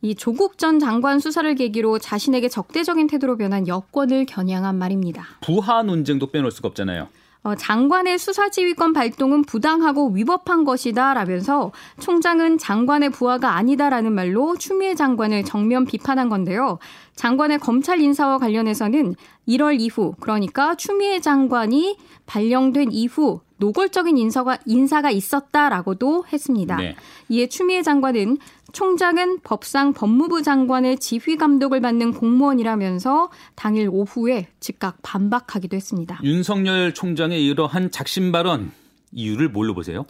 이 0.02 0.14
조국 0.14 0.56
전 0.56 0.78
장관 0.78 1.20
수사를 1.20 1.54
계기로 1.54 1.98
자신에게 1.98 2.48
적대적인 2.48 3.06
태도로 3.06 3.36
변한 3.36 3.68
여권을 3.68 4.26
겨냥한 4.26 4.76
말입니다. 4.76 5.24
부하 5.42 5.82
논쟁도 5.82 6.30
빼놓을 6.30 6.50
수가 6.50 6.68
없잖아요. 6.68 7.08
어, 7.42 7.54
장관의 7.54 8.18
수사지휘권 8.18 8.92
발동은 8.92 9.42
부당하고 9.42 10.10
위법한 10.10 10.64
것이다 10.64 11.14
라면서 11.14 11.72
총장은 11.98 12.58
장관의 12.58 13.10
부하가 13.10 13.56
아니다라는 13.56 14.12
말로 14.12 14.56
추미애 14.58 14.94
장관을 14.94 15.44
정면 15.44 15.86
비판한 15.86 16.28
건데요. 16.28 16.78
장관의 17.14 17.58
검찰 17.58 18.00
인사와 18.00 18.38
관련해서는 18.38 19.14
1월 19.48 19.80
이후 19.80 20.14
그러니까 20.20 20.74
추미애 20.74 21.20
장관이 21.20 21.96
발령된 22.26 22.92
이후 22.92 23.40
노골적인 23.56 24.16
인사가, 24.16 24.58
인사가 24.64 25.10
있었다라고도 25.10 26.24
했습니다. 26.32 26.76
네. 26.76 26.96
이에 27.28 27.46
추미애 27.46 27.82
장관은 27.82 28.38
총장은 28.72 29.40
법상 29.42 29.92
법무부 29.92 30.42
장관의 30.42 30.98
지휘 30.98 31.36
감독을 31.36 31.80
받는 31.80 32.12
공무원이라면서 32.12 33.30
당일 33.54 33.88
오후에 33.90 34.48
즉각 34.60 34.98
반박하기도 35.02 35.76
했습니다. 35.76 36.20
윤석열 36.22 36.94
총장의 36.94 37.44
이러한 37.46 37.90
작심 37.90 38.32
발언 38.32 38.70
이유를 39.12 39.48
뭘로 39.48 39.74
보세요? 39.74 40.06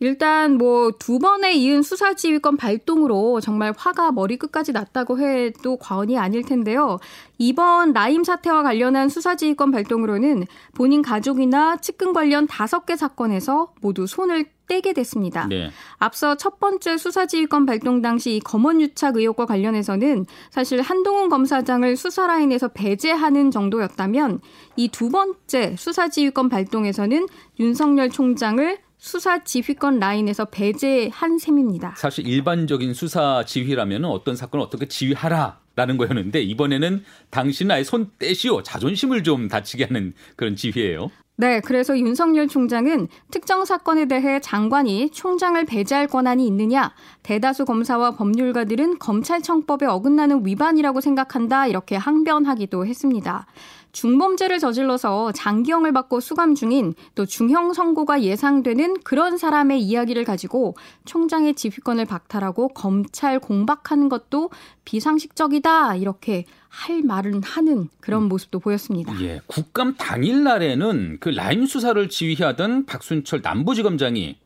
일단 0.00 0.58
뭐 0.58 0.90
두 0.98 1.20
번에 1.20 1.54
이은 1.54 1.82
수사지휘권 1.82 2.56
발동으로 2.56 3.40
정말 3.40 3.72
화가 3.76 4.10
머리 4.10 4.36
끝까지 4.36 4.72
났다고 4.72 5.20
해도 5.20 5.76
과언이 5.76 6.18
아닐 6.18 6.42
텐데요. 6.42 6.98
이번 7.38 7.92
라임 7.92 8.24
사태와 8.24 8.64
관련한 8.64 9.08
수사지휘권 9.08 9.70
발동으로는 9.70 10.46
본인 10.74 11.02
가족이나 11.02 11.76
측근 11.76 12.12
관련 12.12 12.48
다섯 12.48 12.84
개 12.84 12.96
사건에서 12.96 13.74
모두 13.80 14.08
손을 14.08 14.46
떼게 14.72 14.94
됐습니다. 14.94 15.46
네. 15.48 15.70
앞서 15.98 16.34
첫 16.36 16.58
번째 16.58 16.96
수사지휘권 16.96 17.66
발동 17.66 18.00
당시 18.00 18.40
검언 18.42 18.80
유착 18.80 19.16
의혹과 19.16 19.44
관련해서는 19.44 20.24
사실 20.50 20.80
한동훈 20.80 21.28
검사장을 21.28 21.94
수사 21.96 22.26
라인에서 22.26 22.68
배제하는 22.68 23.50
정도였다면 23.50 24.40
이 24.76 24.88
두 24.88 25.10
번째 25.10 25.74
수사지휘권 25.76 26.48
발동에서는 26.48 27.26
윤석열 27.60 28.08
총장을 28.08 28.78
수사 28.96 29.42
지휘권 29.42 29.98
라인에서 29.98 30.44
배제한 30.46 31.36
셈입니다. 31.38 31.94
사실 31.96 32.26
일반적인 32.26 32.94
수사 32.94 33.44
지휘라면 33.44 34.04
어떤 34.06 34.36
사건을 34.36 34.64
어떻게 34.64 34.86
지휘하라 34.86 35.58
라는 35.74 35.96
거였는데 35.96 36.42
이번에는 36.42 37.02
당신 37.30 37.70
아예 37.70 37.82
손 37.82 38.10
떼시오 38.18 38.62
자존심을 38.62 39.22
좀 39.24 39.48
다치게 39.48 39.84
하는 39.84 40.12
그런 40.36 40.54
지휘예요. 40.54 41.10
네, 41.36 41.60
그래서 41.60 41.98
윤석열 41.98 42.46
총장은 42.46 43.08
특정 43.30 43.64
사건에 43.64 44.04
대해 44.04 44.38
장관이 44.38 45.10
총장을 45.10 45.64
배제할 45.64 46.06
권한이 46.06 46.46
있느냐, 46.46 46.92
대다수 47.22 47.64
검사와 47.64 48.12
법률가들은 48.12 48.98
검찰청법에 48.98 49.86
어긋나는 49.86 50.46
위반이라고 50.46 51.00
생각한다, 51.00 51.66
이렇게 51.66 51.96
항변하기도 51.96 52.86
했습니다. 52.86 53.46
중범죄를 53.92 54.58
저질러서 54.58 55.32
장기형을 55.32 55.92
받고 55.92 56.20
수감 56.20 56.54
중인 56.54 56.94
또 57.14 57.26
중형 57.26 57.72
선고가 57.74 58.22
예상되는 58.22 59.00
그런 59.04 59.36
사람의 59.36 59.80
이야기를 59.82 60.24
가지고 60.24 60.74
총장의 61.04 61.54
지휘권을 61.54 62.06
박탈하고 62.06 62.68
검찰 62.68 63.38
공박하는 63.38 64.08
것도 64.08 64.50
비상식적이다 64.84 65.96
이렇게 65.96 66.46
할 66.68 67.02
말은 67.02 67.42
하는 67.42 67.88
그런 68.00 68.24
모습도 68.24 68.58
보였습니다. 68.60 69.14
예, 69.20 69.40
국감 69.46 69.94
당일 69.98 70.42
날에는 70.42 71.18
그 71.20 71.28
라임 71.28 71.66
수사를 71.66 72.08
지휘하던 72.08 72.86
박순철 72.86 73.42
남부지검장이 73.42 74.38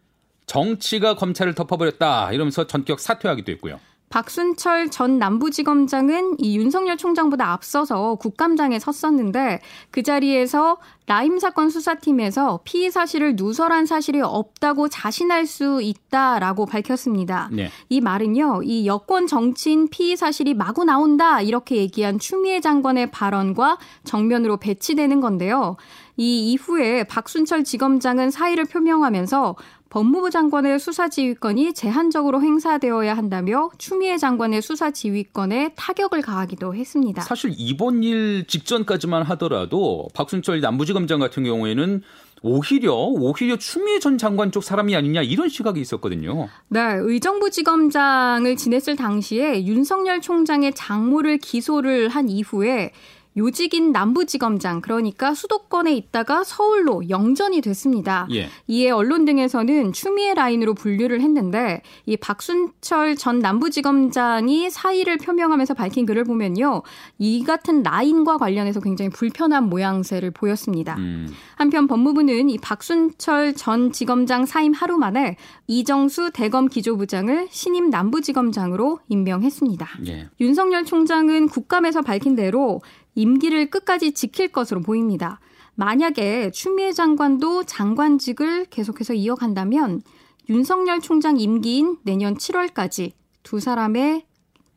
정치가 0.47 1.15
검찰을 1.15 1.55
덮어버렸다 1.55 2.33
이러면서 2.33 2.67
전격 2.67 2.99
사퇴하기도 2.99 3.53
했고요. 3.53 3.79
박순철 4.09 4.91
전 4.91 5.19
남부지검장은 5.19 6.37
이 6.39 6.57
윤석열 6.57 6.97
총장보다 6.97 7.53
앞서서 7.53 8.15
국감장에 8.17 8.79
섰었는데 8.79 9.61
그 9.91 10.03
자리에서 10.03 10.79
라임 11.07 11.39
사건 11.39 11.71
수사팀에서 11.71 12.61
피의 12.65 12.91
사실을 12.91 13.35
누설한 13.37 13.87
사실이 13.87 14.21
없다고 14.21 14.89
자신할 14.89 15.47
수 15.47 15.81
있다라고 15.81 16.67
밝혔습니다. 16.67 17.49
네. 17.53 17.71
이 17.89 18.01
말은요, 18.01 18.63
이 18.65 18.87
여권 18.87 19.29
정치인 19.29 19.89
피의 19.89 20.17
사실이 20.17 20.55
마구 20.55 20.85
나온다 20.85 21.41
이렇게 21.41 21.77
얘기한 21.77 22.19
추미애 22.19 22.61
장관의 22.61 23.13
발언과 23.13 23.79
정면으로 24.03 24.57
배치되는 24.57 25.21
건데요. 25.21 25.77
이 26.17 26.53
이후에 26.53 27.05
박순철 27.05 27.63
지검장은 27.63 28.31
사의를 28.31 28.65
표명하면서 28.65 29.55
법무부 29.97 30.29
장관의 30.29 30.79
수사 30.79 31.09
지휘권이 31.09 31.73
제한적으로 31.73 32.43
행사되어야 32.43 33.17
한다며 33.17 33.71
추미애 33.79 34.19
장관의 34.19 34.61
수사 34.61 34.91
지휘권에 34.91 35.73
타격을 35.75 36.21
가하기도 36.21 36.75
했습니다. 36.75 37.23
사실 37.23 37.55
이번 37.57 38.03
일 38.03 38.47
직전까지만 38.47 39.23
하더라도 39.23 40.09
박순철 40.13 40.61
남부지검장 40.61 41.19
같은 41.19 41.45
경우에는 41.45 42.03
오히려 42.43 42.93
오히려 42.95 43.57
추미애 43.57 43.99
전 43.99 44.19
장관 44.19 44.53
쪽 44.53 44.63
사람이 44.63 44.95
아니냐 44.95 45.23
이런 45.23 45.49
시각이 45.49 45.81
있었거든요. 45.81 46.49
네, 46.69 46.81
의정부 46.99 47.51
지검장을 47.51 48.55
지냈을 48.57 48.97
당시에 48.97 49.65
윤석열 49.65 50.21
총장의 50.21 50.75
장모를 50.75 51.39
기소를 51.39 52.11
한 52.11 52.29
이후에 52.29 52.93
요직인 53.37 53.93
남부지검장 53.93 54.81
그러니까 54.81 55.35
수도권에 55.35 55.95
있다가 55.95 56.43
서울로 56.45 57.09
영전이 57.09 57.61
됐습니다. 57.61 58.27
예. 58.33 58.49
이에 58.67 58.91
언론 58.91 59.25
등에서는 59.25 59.93
추미애 59.93 60.35
라인으로 60.35 60.75
분류를 60.75 61.21
했는데 61.21 61.83
이 62.07 62.17
박순철 62.17 63.17
전 63.17 63.41
남부지검장이 63.41 64.71
사의를 64.71 65.19
표명하면서 65.19 65.75
밝힌 65.75 66.07
글을 66.07 66.25
보면요. 66.25 66.83
이 67.19 67.45
같은 67.45 67.83
라인과 67.83 68.39
관련해서 68.39 68.81
굉장히 68.81 69.11
불편한 69.11 69.69
모양새를 69.69 70.31
보였습니다. 70.31 70.97
음. 70.97 71.29
한편 71.57 71.87
법무부는 71.87 72.49
이 72.51 72.59
박순철 72.59 73.55
전 73.55 73.93
지검장 73.93 74.47
사임 74.47 74.73
하루 74.73 74.97
만에 74.99 75.37
이정수 75.67 76.31
대검 76.33 76.69
기조부장을 76.69 77.49
신임 77.51 77.91
남부지검장으로 77.91 79.01
임명했습니다. 79.09 79.89
예. 80.07 80.29
윤석열 80.41 80.85
총장은 80.85 81.49
국감에서 81.49 82.03
밝힌 82.03 82.35
대로 82.37 82.81
임기를 83.17 83.71
끝까지 83.71 84.13
지킬 84.13 84.49
것으로 84.49 84.81
보입니다. 84.81 85.41
만약에 85.75 86.53
추미애 86.53 86.93
장관도 86.93 87.65
장관직을 87.65 88.67
계속해서 88.67 89.15
이어간다면 89.15 90.03
윤석열 90.49 91.01
총장 91.01 91.39
임기인 91.39 91.99
내년 92.05 92.37
7월까지 92.37 93.13
두 93.43 93.59
사람의 93.59 94.25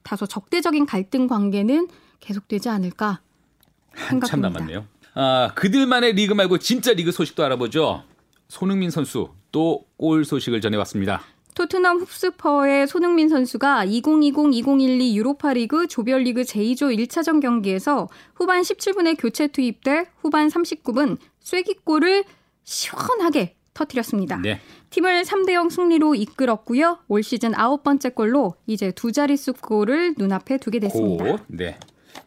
다소 0.04 0.26
적대적인 0.26 0.86
갈등 0.88 1.28
관계는 1.28 1.88
계속되지 2.20 2.70
않을까 2.70 3.22
생각합니다. 3.94 4.26
한참 4.26 4.42
남았네요. 4.42 4.86
아, 5.14 5.52
그들만의 5.56 6.14
리그 6.14 6.34
말고 6.34 6.58
진짜 6.58 6.94
리그 6.94 7.12
소식도 7.12 7.44
알아보죠. 7.44 8.04
손흥민 8.48 8.90
선수 8.90 9.30
또 9.52 9.86
골 9.98 10.24
소식을 10.24 10.62
전해왔습니다. 10.62 11.22
토트넘 11.56 12.00
흡스퍼의 12.00 12.88
손흥민 12.88 13.28
선수가 13.30 13.86
2020-2012 13.86 15.14
유로파리그 15.14 15.88
조별리그 15.88 16.42
제2조 16.44 16.96
1차전 16.98 17.42
경기에서 17.42 18.08
후반 18.36 18.62
17분에 18.62 19.16
교체 19.20 19.48
투입돼 19.48 20.06
후반 20.22 20.48
39분 20.48 21.18
쐐기골을 21.42 22.24
시원하게 22.64 23.56
터뜨렸습니다. 23.74 24.38
네. 24.38 24.60
팀을 24.90 25.24
3대 25.24 25.54
0 25.54 25.70
승리로 25.70 26.16
이끌었고요. 26.16 27.00
올 27.08 27.24
시즌 27.24 27.56
아홉 27.56 27.84
번째 27.84 28.10
골로 28.10 28.56
이제 28.68 28.92
두 28.92 29.12
자릿수 29.12 29.54
골을 29.54 30.16
눈앞에 30.18 30.58
두게 30.58 30.80
됐습니다. 30.80 31.24
고, 31.24 31.40
네. 31.48 31.78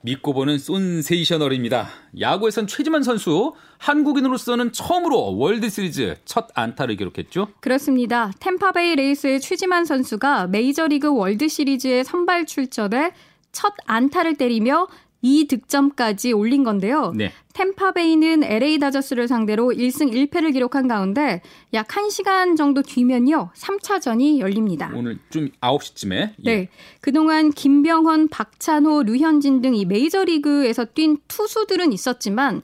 믿고 0.02 0.32
보는 0.32 0.58
쏜세이셔널입니다. 0.58 1.88
야구에선 2.18 2.66
최지만 2.66 3.02
선수 3.02 3.54
한국인으로서는 3.78 4.72
처음으로 4.72 5.36
월드 5.36 5.68
시리즈 5.68 6.16
첫 6.24 6.48
안타를 6.54 6.96
기록했죠. 6.96 7.48
그렇습니다. 7.60 8.32
템파베이 8.40 8.96
레이스의 8.96 9.40
최지만 9.40 9.84
선수가 9.84 10.48
메이저리그 10.48 11.14
월드 11.14 11.48
시리즈에 11.48 12.02
선발 12.02 12.46
출전해 12.46 13.12
첫 13.52 13.74
안타를 13.86 14.36
때리며 14.36 14.88
2득점까지 15.22 16.36
올린 16.36 16.64
건데요. 16.64 17.12
네. 17.16 17.32
템파베이는 17.54 18.42
LA 18.44 18.78
다저스를 18.78 19.28
상대로 19.28 19.68
1승 19.72 20.12
1패를 20.12 20.52
기록한 20.52 20.88
가운데 20.88 21.42
약 21.74 21.88
1시간 21.88 22.56
정도 22.56 22.82
뒤면요. 22.82 23.50
3차전이 23.54 24.38
열립니다. 24.38 24.90
오늘 24.94 25.18
좀 25.30 25.48
9시쯤에. 25.60 26.12
예. 26.14 26.32
네. 26.44 26.68
그동안 27.00 27.50
김병헌, 27.50 28.28
박찬호, 28.28 29.02
류현진 29.04 29.60
등 29.60 29.72
이 29.74 29.84
메이저리그에서 29.86 30.84
뛴 30.94 31.16
투수들은 31.28 31.92
있었지만 31.94 32.62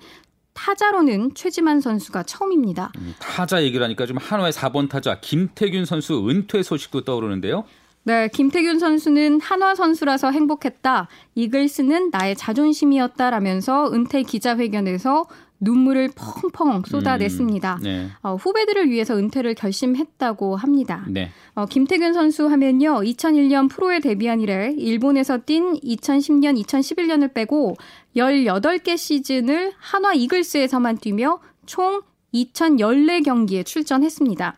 타자로는 0.52 1.34
최지만 1.34 1.80
선수가 1.80 2.24
처음입니다. 2.24 2.90
음, 2.98 3.14
타자 3.20 3.62
얘기를 3.62 3.82
하니까 3.84 4.04
좀 4.06 4.16
한화의 4.18 4.52
4번 4.52 4.88
타자 4.88 5.20
김태균 5.20 5.84
선수 5.84 6.28
은퇴 6.28 6.62
소식도 6.62 7.02
떠오르는데요. 7.04 7.64
네, 8.04 8.28
김태균 8.28 8.78
선수는 8.78 9.40
한화 9.40 9.74
선수라서 9.74 10.30
행복했다. 10.30 11.08
이글스는 11.34 12.10
나의 12.10 12.36
자존심이었다라면서 12.36 13.92
은퇴 13.92 14.22
기자회견에서 14.22 15.26
눈물을 15.60 16.10
펑펑 16.14 16.82
쏟아냈습니다. 16.86 17.74
음, 17.74 17.82
네. 17.82 18.08
어, 18.22 18.36
후배들을 18.36 18.90
위해서 18.90 19.16
은퇴를 19.16 19.54
결심했다고 19.54 20.56
합니다. 20.56 21.04
네. 21.08 21.30
어, 21.54 21.66
김태균 21.66 22.12
선수 22.12 22.46
하면요. 22.46 23.00
2001년 23.00 23.68
프로에 23.68 24.00
데뷔한 24.00 24.40
이래 24.40 24.72
일본에서 24.76 25.38
뛴 25.44 25.74
2010년, 25.80 26.62
2011년을 26.64 27.34
빼고 27.34 27.76
18개 28.16 28.96
시즌을 28.96 29.72
한화 29.78 30.14
이글스에서만 30.14 30.98
뛰며 30.98 31.40
총 31.66 32.02
2014경기에 32.34 33.64
출전했습니다. 33.64 34.56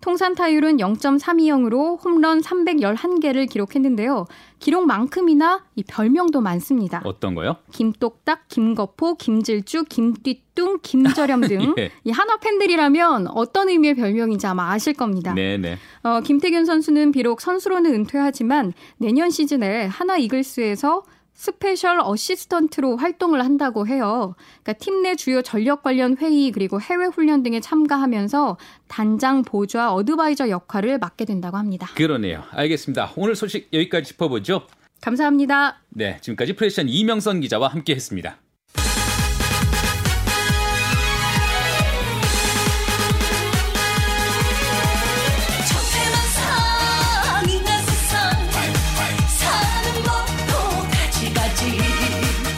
통산 0.00 0.34
타율은 0.34 0.76
0.32영으로 0.76 2.04
홈런 2.04 2.42
311개를 2.42 3.48
기록했는데요. 3.48 4.26
기록만큼이나 4.58 5.64
이 5.76 5.82
별명도 5.82 6.40
많습니다. 6.40 7.00
어떤 7.04 7.34
거요? 7.34 7.56
김똑딱, 7.72 8.48
김거포, 8.48 9.14
김질주, 9.14 9.84
김띠뚱, 9.84 10.80
김저렴 10.82 11.40
등이 11.48 11.74
예. 11.78 11.90
한화 12.10 12.36
팬들이라면 12.36 13.28
어떤 13.28 13.70
의미의 13.70 13.94
별명인지 13.94 14.46
아마 14.46 14.72
아실 14.72 14.92
겁니다. 14.92 15.32
네네. 15.32 15.78
어, 16.02 16.20
김태균 16.20 16.66
선수는 16.66 17.12
비록 17.12 17.40
선수로는 17.40 17.94
은퇴하지만 17.94 18.72
내년 18.98 19.30
시즌에 19.30 19.86
한화 19.86 20.18
이글스에서 20.18 21.02
special 21.34 22.00
assistant로 22.00 22.96
활동을 22.96 23.44
한다고 23.44 23.86
해요. 23.86 24.34
그러니까 24.62 24.72
팀 24.74 25.02
내 25.02 25.16
주요 25.16 25.42
전력 25.42 25.82
관련 25.82 26.16
회의 26.16 26.50
그리고 26.50 26.80
해외 26.80 27.04
훈련 27.06 27.42
등에 27.42 27.60
참가하면서 27.60 28.56
단장 28.88 29.42
보좌 29.42 29.92
어드바이저 29.92 30.48
역할을 30.48 30.98
맡게 30.98 31.26
된다고 31.26 31.58
합니다. 31.58 31.88
그러네요. 31.94 32.42
알겠습니다. 32.52 33.12
오늘 33.16 33.34
소식 33.36 33.68
여기까지 33.72 34.12
짚어보죠. 34.12 34.66
감사합니다. 35.02 35.82
네, 35.90 36.18
지금까지 36.22 36.54
프레션 36.54 36.88
이명선 36.88 37.40
기자와 37.40 37.68
함께했습니다. 37.68 38.38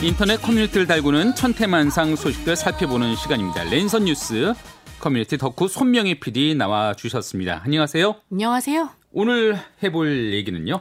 인터넷 0.07 0.40
커뮤니티를 0.40 0.87
달구는 0.87 1.35
천태만상 1.35 2.14
소식들 2.14 2.55
살펴보는 2.55 3.16
시간입니다. 3.16 3.64
랜선 3.64 4.05
뉴스 4.05 4.55
커뮤니티 5.01 5.37
덕후 5.37 5.66
손명희 5.66 6.21
PD 6.21 6.55
나와 6.55 6.95
주셨습니다. 6.95 7.62
안녕하세요. 7.64 8.14
안녕하세요. 8.31 8.88
오늘 9.11 9.59
해볼 9.83 10.33
얘기는요? 10.33 10.79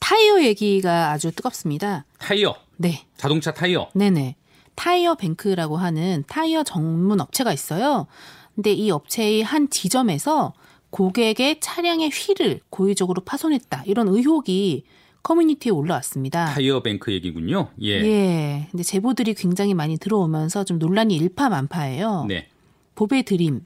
타이어 0.00 0.42
얘기가 0.42 1.10
아주 1.10 1.30
뜨겁습니다. 1.30 2.06
타이어? 2.16 2.54
네. 2.78 3.04
자동차 3.18 3.52
타이어? 3.52 3.90
네네. 3.92 4.36
타이어 4.76 5.14
뱅크라고 5.14 5.76
하는 5.76 6.24
타이어 6.26 6.62
전문 6.62 7.20
업체가 7.20 7.52
있어요. 7.52 8.06
근데 8.54 8.72
이 8.72 8.90
업체의 8.90 9.42
한 9.42 9.68
지점에서 9.68 10.54
고객의 10.88 11.60
차량의 11.60 12.08
휠을 12.08 12.60
고의적으로 12.70 13.24
파손했다. 13.24 13.82
이런 13.84 14.08
의혹이 14.08 14.84
커뮤니티에 15.24 15.72
올라왔습니다. 15.72 16.44
타이어뱅크 16.44 17.10
얘기군요. 17.12 17.70
예. 17.82 17.88
예. 17.88 18.68
근데 18.70 18.84
제보들이 18.84 19.34
굉장히 19.34 19.74
많이 19.74 19.98
들어오면서 19.98 20.64
좀 20.64 20.78
논란이 20.78 21.16
일파만파예요. 21.16 22.26
네. 22.28 22.48
보배 22.94 23.22
드림 23.22 23.64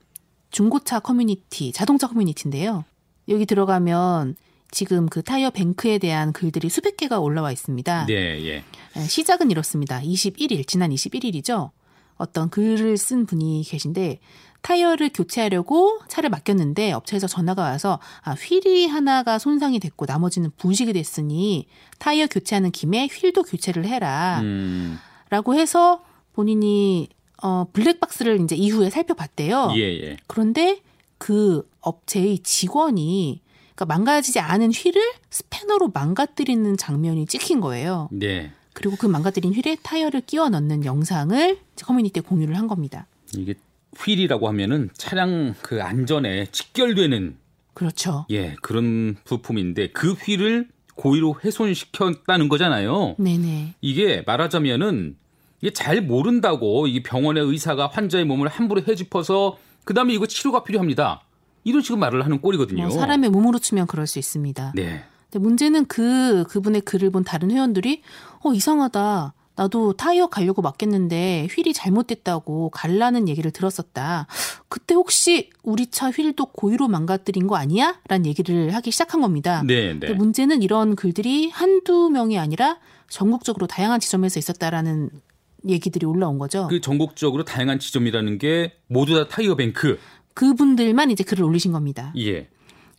중고차 0.50 1.00
커뮤니티, 1.00 1.72
자동차 1.72 2.06
커뮤니티인데요. 2.06 2.84
여기 3.28 3.44
들어가면 3.44 4.36
지금 4.70 5.06
그 5.08 5.22
타이어 5.22 5.50
뱅크에 5.50 5.98
대한 5.98 6.32
글들이 6.32 6.68
수백 6.68 6.96
개가 6.96 7.18
올라와 7.18 7.52
있습니다. 7.52 8.06
네, 8.06 8.14
예. 8.14 8.62
예 8.96 9.00
시작은 9.00 9.50
이렇습니다. 9.50 10.00
21일, 10.00 10.66
지난 10.66 10.90
21일이죠. 10.90 11.70
어떤 12.18 12.50
글을 12.50 12.96
쓴 12.96 13.26
분이 13.26 13.64
계신데 13.66 14.20
타이어를 14.60 15.10
교체하려고 15.14 16.00
차를 16.08 16.30
맡겼는데 16.30 16.92
업체에서 16.92 17.26
전화가 17.26 17.62
와서 17.62 18.00
아, 18.22 18.32
휠이 18.32 18.88
하나가 18.88 19.38
손상이 19.38 19.78
됐고 19.78 20.04
나머지는 20.06 20.50
부식이 20.58 20.92
됐으니 20.92 21.68
타이어 21.98 22.26
교체하는 22.26 22.70
김에 22.70 23.06
휠도 23.06 23.44
교체를 23.44 23.86
해라. 23.86 24.40
음. 24.42 24.98
라고 25.30 25.54
해서 25.54 26.02
본인이 26.32 27.08
어, 27.42 27.66
블랙박스를 27.72 28.40
이제 28.40 28.56
이후에 28.56 28.90
살펴봤대요. 28.90 29.72
예, 29.76 29.80
예. 29.80 30.16
그런데 30.26 30.80
그 31.18 31.68
업체의 31.80 32.40
직원이 32.40 33.42
그러니까 33.74 33.94
망가지지 33.94 34.40
않은 34.40 34.72
휠을 34.72 35.12
스패너로 35.30 35.90
망가뜨리는 35.94 36.76
장면이 36.76 37.26
찍힌 37.26 37.60
거예요. 37.60 38.08
네. 38.10 38.50
그리고 38.78 38.94
그 38.96 39.06
망가뜨린 39.06 39.52
휠에 39.52 39.76
타이어를 39.82 40.20
끼워 40.20 40.48
넣는 40.50 40.84
영상을 40.84 41.58
커뮤니티에 41.82 42.22
공유를 42.22 42.56
한 42.56 42.68
겁니다. 42.68 43.08
이게 43.34 43.54
휠이라고 43.98 44.46
하면은 44.46 44.90
차량 44.96 45.56
그 45.62 45.82
안전에 45.82 46.46
직결되는 46.52 47.36
그렇죠. 47.74 48.24
예, 48.30 48.54
그런 48.62 49.16
부품인데 49.24 49.88
그 49.88 50.12
휠을 50.12 50.68
고의로 50.94 51.40
훼손시켰다는 51.42 52.48
거잖아요. 52.48 53.16
네네. 53.18 53.74
이게 53.80 54.22
말하자면은 54.24 55.16
이게 55.60 55.72
잘 55.72 56.00
모른다고 56.00 56.86
이 56.86 57.02
병원의 57.02 57.44
의사가 57.44 57.88
환자의 57.88 58.26
몸을 58.26 58.46
함부로 58.46 58.80
헤집어서 58.86 59.58
그다음에 59.86 60.14
이거 60.14 60.26
치료가 60.26 60.62
필요합니다. 60.62 61.22
이런 61.64 61.82
식으로 61.82 61.98
말을 61.98 62.24
하는 62.24 62.40
꼴이거든요. 62.40 62.82
뭐 62.82 62.90
사람의 62.90 63.30
몸으로 63.30 63.58
치면 63.58 63.88
그럴 63.88 64.06
수 64.06 64.20
있습니다. 64.20 64.72
네. 64.76 65.02
근데 65.30 65.42
문제는 65.42 65.86
그 65.86 66.44
그분의 66.48 66.82
글을 66.82 67.10
본 67.10 67.24
다른 67.24 67.50
회원들이 67.50 68.02
어 68.40 68.52
이상하다. 68.52 69.34
나도 69.56 69.94
타이어 69.94 70.28
가려고 70.28 70.62
맡겼는데 70.62 71.48
휠이 71.50 71.72
잘못됐다고 71.72 72.70
갈라는 72.70 73.28
얘기를 73.28 73.50
들었었다. 73.50 74.28
그때 74.68 74.94
혹시 74.94 75.50
우리 75.64 75.88
차 75.88 76.10
휠도 76.10 76.46
고의로 76.46 76.86
망가뜨린 76.86 77.48
거 77.48 77.56
아니야? 77.56 78.00
라는 78.06 78.26
얘기를 78.26 78.72
하기 78.72 78.92
시작한 78.92 79.20
겁니다. 79.20 79.64
네, 79.66 79.98
네. 79.98 80.12
문제는 80.12 80.62
이런 80.62 80.94
글들이 80.94 81.50
한두 81.50 82.08
명이 82.08 82.38
아니라 82.38 82.78
전국적으로 83.08 83.66
다양한 83.66 83.98
지점에서 83.98 84.38
있었다라는 84.38 85.10
얘기들이 85.68 86.06
올라온 86.06 86.38
거죠. 86.38 86.68
그 86.68 86.80
전국적으로 86.80 87.44
다양한 87.44 87.80
지점이라는 87.80 88.38
게 88.38 88.74
모두 88.86 89.14
다 89.14 89.26
타이어 89.26 89.56
뱅크. 89.56 89.98
그분들만 90.34 91.10
이제 91.10 91.24
글을 91.24 91.42
올리신 91.42 91.72
겁니다. 91.72 92.12
예. 92.16 92.48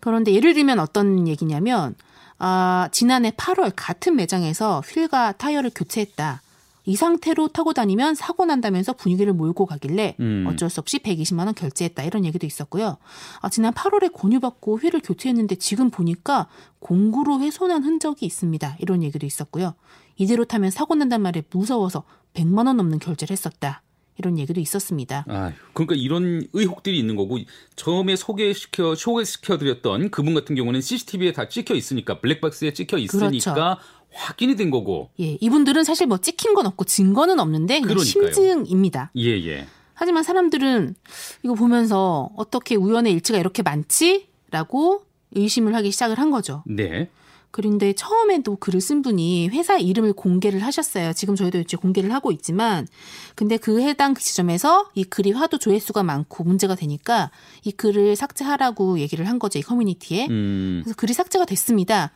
그런데 0.01 0.33
예를 0.33 0.53
들면 0.53 0.79
어떤 0.79 1.25
얘기냐면 1.27 1.95
아, 2.39 2.89
지난해 2.91 3.32
8월 3.32 3.73
같은 3.75 4.15
매장에서 4.15 4.82
휠과 4.86 5.34
타이어를 5.34 5.71
교체했다. 5.75 6.41
이 6.86 6.95
상태로 6.95 7.49
타고 7.49 7.73
다니면 7.73 8.15
사고 8.15 8.45
난다면서 8.45 8.93
분위기를 8.93 9.34
몰고 9.34 9.67
가길래 9.67 10.15
음. 10.19 10.45
어쩔 10.47 10.69
수 10.71 10.80
없이 10.80 10.97
120만 10.97 11.45
원 11.45 11.54
결제했다 11.54 12.02
이런 12.04 12.25
얘기도 12.25 12.47
있었고요. 12.47 12.97
아, 13.41 13.49
지난 13.49 13.73
8월에 13.73 14.12
권유받고 14.13 14.80
휠을 14.80 15.02
교체했는데 15.04 15.56
지금 15.56 15.91
보니까 15.91 16.47
공구로 16.80 17.41
훼손한 17.41 17.84
흔적이 17.84 18.25
있습니다. 18.25 18.78
이런 18.80 19.04
얘기도 19.04 19.28
있었고요. 19.28 19.75
이대로 20.15 20.45
타면 20.45 20.71
사고 20.71 20.95
난단 20.95 21.21
말에 21.21 21.43
무서워서 21.52 22.04
100만 22.34 22.65
원 22.65 22.78
넘는 22.78 22.99
결제를 22.99 23.34
했었다. 23.34 23.84
이런 24.19 24.38
얘기도 24.38 24.60
있었습니다. 24.60 25.25
아, 25.27 25.53
그러니까 25.73 25.95
이런 25.95 26.45
의혹들이 26.53 26.99
있는 26.99 27.15
거고 27.15 27.39
처음에 27.75 28.15
소개시켜 28.15 28.95
소개시켜 28.95 29.58
드렸던 29.58 30.12
그분 30.12 30.34
같은 30.34 30.55
경우는 30.55 30.82
CCTV에 30.82 31.32
다 31.32 31.47
찍혀 31.47 31.73
있으니까 31.73 32.19
블랙박스에 32.19 32.73
찍혀 32.73 32.97
있으니까 32.97 33.53
그렇죠. 33.53 33.77
확인이 34.12 34.55
된 34.55 34.69
거고. 34.69 35.10
예, 35.19 35.38
이분들은 35.39 35.84
사실 35.86 36.05
뭐 36.08 36.17
찍힌 36.17 36.53
건 36.53 36.67
없고 36.67 36.84
증거는 36.84 37.39
없는데 37.39 37.82
심증입니다. 38.03 39.12
예, 39.15 39.47
예. 39.47 39.67
하지만 39.93 40.23
사람들은 40.23 40.95
이거 41.43 41.53
보면서 41.55 42.29
어떻게 42.36 42.75
우연의 42.75 43.13
일치가 43.13 43.38
이렇게 43.38 43.63
많지?라고 43.63 45.03
의심을 45.32 45.75
하기 45.75 45.91
시작을 45.91 46.19
한 46.19 46.32
거죠. 46.32 46.63
네. 46.65 47.10
그런데 47.51 47.93
처음에도 47.93 48.57
글을 48.57 48.79
쓴 48.79 49.01
분이 49.01 49.49
회사 49.49 49.77
이름을 49.77 50.13
공개를 50.13 50.63
하셨어요. 50.63 51.13
지금 51.13 51.35
저희도 51.35 51.59
이제 51.59 51.77
공개를 51.77 52.13
하고 52.13 52.31
있지만, 52.31 52.88
근데 53.35 53.57
그 53.57 53.81
해당 53.81 54.13
지점에서 54.13 54.89
이 54.93 55.03
글이 55.03 55.31
하도 55.31 55.57
조회수가 55.57 56.03
많고 56.03 56.43
문제가 56.43 56.75
되니까 56.75 57.31
이 57.63 57.71
글을 57.71 58.15
삭제하라고 58.15 58.99
얘기를 58.99 59.27
한 59.27 59.39
거죠. 59.39 59.57
이 59.57 59.62
커뮤니티에. 59.63 60.27
음. 60.29 60.81
그래서 60.83 60.95
글이 60.95 61.13
삭제가 61.13 61.45
됐습니다. 61.45 62.12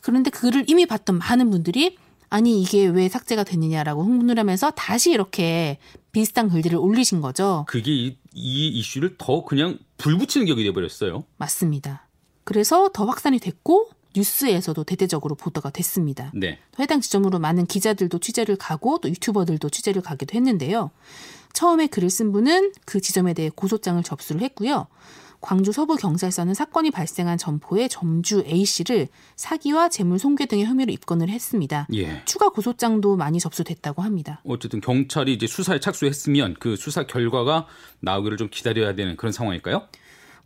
그런데 0.00 0.30
그 0.30 0.40
글을 0.42 0.64
이미 0.68 0.86
봤던 0.86 1.18
많은 1.18 1.50
분들이 1.50 1.96
아니 2.30 2.60
이게 2.62 2.86
왜 2.86 3.08
삭제가 3.08 3.44
됐느냐라고 3.44 4.04
흥분을 4.04 4.38
하면서 4.38 4.70
다시 4.70 5.10
이렇게 5.10 5.78
비슷한 6.12 6.48
글들을 6.48 6.78
올리신 6.78 7.20
거죠. 7.20 7.64
그게 7.68 7.92
이, 7.92 8.16
이 8.34 8.68
이슈를 8.68 9.16
더 9.18 9.44
그냥 9.44 9.78
불붙이는 9.98 10.46
격이 10.46 10.64
돼버렸어요. 10.64 11.24
맞습니다. 11.36 12.06
그래서 12.44 12.90
더 12.92 13.04
확산이 13.04 13.38
됐고 13.38 13.90
뉴스에서도 14.18 14.82
대대적으로 14.84 15.34
보도가 15.34 15.70
됐습니다. 15.70 16.32
네. 16.34 16.58
해당 16.78 17.00
지점으로 17.00 17.38
많은 17.38 17.66
기자들도 17.66 18.18
취재를 18.18 18.56
가고 18.56 18.98
또 18.98 19.08
유튜버들도 19.08 19.68
취재를 19.70 20.02
가기도 20.02 20.34
했는데요. 20.34 20.90
처음에 21.52 21.86
글을 21.86 22.10
쓴 22.10 22.32
분은 22.32 22.72
그 22.84 23.00
지점에 23.00 23.34
대해 23.34 23.50
고소장을 23.54 24.02
접수를 24.02 24.42
했고요. 24.42 24.86
광주 25.40 25.70
서부 25.70 25.94
경찰서는 25.94 26.52
사건이 26.52 26.90
발생한 26.90 27.38
점포의 27.38 27.88
점주 27.88 28.42
A씨를 28.44 29.06
사기와 29.36 29.88
재물 29.88 30.18
손괴 30.18 30.46
등의 30.46 30.64
혐의로 30.64 30.92
입건을 30.92 31.28
했습니다. 31.28 31.86
예. 31.94 32.22
추가 32.24 32.48
고소장도 32.48 33.16
많이 33.16 33.38
접수됐다고 33.38 34.02
합니다. 34.02 34.42
어쨌든 34.44 34.80
경찰이 34.80 35.32
이제 35.32 35.46
수사에 35.46 35.78
착수했으면 35.78 36.56
그 36.58 36.74
수사 36.74 37.06
결과가 37.06 37.66
나오기를 38.00 38.36
좀 38.36 38.48
기다려야 38.50 38.96
되는 38.96 39.16
그런 39.16 39.30
상황일까요? 39.32 39.86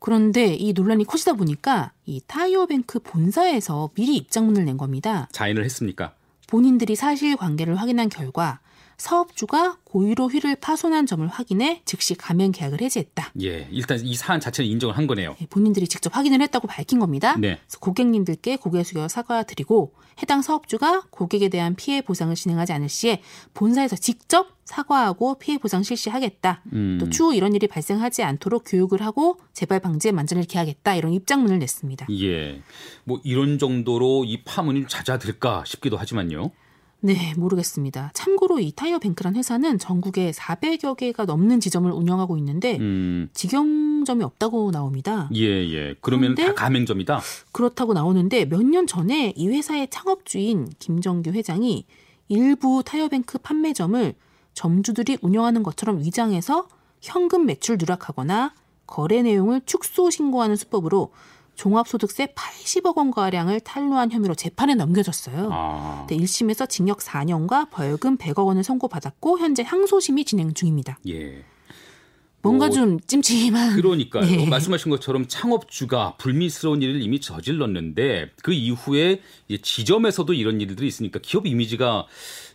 그런데 0.02 0.54
이 0.54 0.72
논란이 0.72 1.04
커지다 1.04 1.34
보니까 1.34 1.92
이 2.06 2.20
타이어뱅크 2.26 2.98
본사에서 2.98 3.90
미리 3.94 4.16
입장문을 4.16 4.64
낸 4.64 4.76
겁니다. 4.76 5.28
자인을 5.30 5.64
했습니까? 5.64 6.12
본인들이 6.48 6.96
사실 6.96 7.36
관계를 7.36 7.76
확인한 7.76 8.08
결과 8.08 8.58
사업주가 9.02 9.78
고의로 9.82 10.28
휠을 10.28 10.54
파손한 10.54 11.06
점을 11.06 11.26
확인해 11.26 11.82
즉시 11.84 12.14
가면 12.14 12.52
계약을 12.52 12.80
해지했다. 12.80 13.32
예, 13.42 13.66
일단 13.72 13.98
이 14.00 14.14
사안 14.14 14.38
자체는 14.38 14.70
인정을 14.70 14.96
한 14.96 15.08
거네요. 15.08 15.34
예, 15.40 15.46
본인들이 15.46 15.88
직접 15.88 16.16
확인을 16.16 16.40
했다고 16.40 16.68
밝힌 16.68 17.00
겁니다. 17.00 17.36
네. 17.36 17.58
그래서 17.66 17.80
고객님들께 17.80 18.58
고개 18.58 18.84
숙여 18.84 19.08
사과드리고 19.08 19.92
해당 20.22 20.40
사업주가 20.40 21.02
고객에 21.10 21.48
대한 21.48 21.74
피해 21.74 22.00
보상을 22.00 22.32
진행하지 22.32 22.72
않을 22.74 22.88
시에 22.88 23.22
본사에서 23.54 23.96
직접 23.96 24.56
사과하고 24.64 25.36
피해 25.40 25.58
보상 25.58 25.82
실시하겠다. 25.82 26.62
음. 26.72 26.98
또 27.00 27.10
추후 27.10 27.34
이런 27.34 27.56
일이 27.56 27.66
발생하지 27.66 28.22
않도록 28.22 28.62
교육을 28.64 29.02
하고 29.02 29.40
재발 29.52 29.80
방지에 29.80 30.12
만전을 30.12 30.44
기하겠다. 30.44 30.94
이런 30.94 31.12
입장문을 31.12 31.58
냈습니다. 31.58 32.06
예, 32.20 32.62
뭐 33.02 33.20
이런 33.24 33.58
정도로 33.58 34.24
이 34.26 34.44
파문이 34.44 34.86
잦아들까 34.86 35.64
싶기도 35.66 35.96
하지만요. 35.96 36.52
네, 37.04 37.34
모르겠습니다. 37.36 38.12
참고로 38.14 38.60
이 38.60 38.70
타이어 38.70 39.00
뱅크란 39.00 39.34
회사는 39.34 39.78
전국에 39.78 40.30
400여 40.30 40.96
개가 40.96 41.24
넘는 41.24 41.58
지점을 41.58 41.90
운영하고 41.90 42.36
있는데 42.38 42.78
음. 42.78 43.28
직영점이 43.34 44.22
없다고 44.22 44.70
나옵니다. 44.70 45.28
예, 45.34 45.42
예. 45.72 45.94
그러면 46.00 46.36
다 46.36 46.54
가맹점이다. 46.54 47.20
그렇다고 47.50 47.92
나오는데 47.92 48.44
몇 48.44 48.62
년 48.62 48.86
전에 48.86 49.32
이 49.36 49.48
회사의 49.48 49.88
창업주인 49.90 50.68
김정규 50.78 51.30
회장이 51.30 51.86
일부 52.28 52.82
타이어 52.84 53.08
뱅크 53.08 53.38
판매점을 53.38 54.14
점주들이 54.54 55.18
운영하는 55.22 55.64
것처럼 55.64 55.98
위장해서 55.98 56.68
현금 57.00 57.46
매출 57.46 57.78
누락하거나 57.78 58.54
거래 58.86 59.22
내용을 59.22 59.62
축소 59.66 60.08
신고하는 60.08 60.54
수법으로 60.54 61.10
종합소득세 61.54 62.26
80억 62.34 62.96
원가량을 62.96 63.60
탈루한 63.60 64.10
혐의로 64.10 64.34
재판에 64.34 64.74
넘겨졌어요. 64.74 65.48
아. 65.52 66.06
네, 66.08 66.16
1심에서 66.16 66.68
징역 66.68 66.98
4년과 66.98 67.68
벌금 67.70 68.16
100억 68.16 68.46
원을 68.46 68.64
선고받았고 68.64 69.38
현재 69.38 69.62
항소심이 69.62 70.24
진행 70.24 70.54
중입니다. 70.54 70.98
예. 71.08 71.44
뭔가 72.44 72.66
뭐, 72.66 72.74
좀 72.74 72.98
찜찜한. 73.00 73.76
그러니까요. 73.76 74.24
네. 74.24 74.48
말씀하신 74.48 74.90
것처럼 74.90 75.28
창업주가 75.28 76.16
불미스러운 76.18 76.82
일을 76.82 77.00
이미 77.00 77.20
저질렀는데 77.20 78.30
그 78.42 78.52
이후에 78.52 79.20
지점에서도 79.62 80.32
이런 80.32 80.60
일들이 80.60 80.88
있으니까 80.88 81.20
기업 81.22 81.46
이미지가 81.46 82.06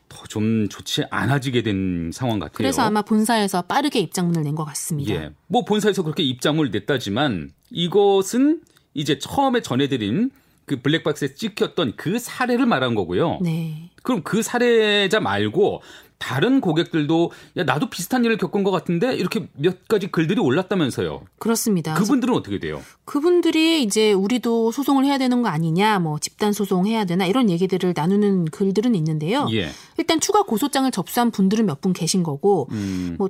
더 0.09 0.23
좀 0.29 0.69
좋지 0.69 1.03
않아지게 1.09 1.63
된 1.63 2.11
상황 2.13 2.39
같아요. 2.39 2.53
그래서 2.55 2.81
아마 2.81 3.01
본사에서 3.01 3.63
빠르게 3.63 3.99
입장문을 3.99 4.43
낸 4.43 4.55
것 4.55 4.63
같습니다. 4.65 5.13
예. 5.13 5.29
뭐 5.47 5.63
본사에서 5.65 6.01
그렇게 6.03 6.23
입장문을 6.23 6.71
냈다지만 6.71 7.51
이것은 7.69 8.61
이제 8.93 9.19
처음에 9.19 9.61
전해드린 9.61 10.31
그 10.65 10.81
블랙박스에 10.81 11.33
찍혔던 11.35 11.93
그 11.95 12.19
사례를 12.19 12.65
말한 12.65 12.93
거고요. 12.95 13.39
네. 13.41 13.89
그럼 14.03 14.21
그 14.23 14.41
사례자 14.41 15.19
말고 15.21 15.81
다른 16.17 16.59
고객들도 16.61 17.31
야 17.57 17.63
나도 17.63 17.89
비슷한 17.89 18.25
일을 18.25 18.37
겪은 18.37 18.63
것 18.63 18.71
같은데 18.71 19.15
이렇게 19.15 19.47
몇 19.53 19.87
가지 19.87 20.07
글들이 20.07 20.41
올랐다면서요. 20.41 21.23
그렇습니다. 21.37 21.93
그분들은 21.93 22.33
어떻게 22.33 22.59
돼요? 22.59 22.81
그분들이 23.05 23.83
이제 23.83 24.11
우리도 24.13 24.71
소송을 24.71 25.05
해야 25.05 25.17
되는 25.19 25.41
거 25.43 25.49
아니냐, 25.49 25.99
뭐 25.99 26.17
집단 26.19 26.53
소송 26.53 26.87
해야 26.87 27.05
되나 27.05 27.25
이런 27.27 27.49
얘기들을 27.49 27.93
나누는 27.95 28.45
글들은 28.45 28.95
있는데요. 28.95 29.47
예. 29.51 29.69
일단 29.97 30.19
추가 30.19 30.41
고소장을 30.43 30.89
접수한 30.91 31.29
분들은 31.31 31.65
몇 31.65 31.81
분 31.81 31.93
계신 31.93 32.23
거고, 32.23 32.67
음. 32.71 33.15
뭐 33.19 33.29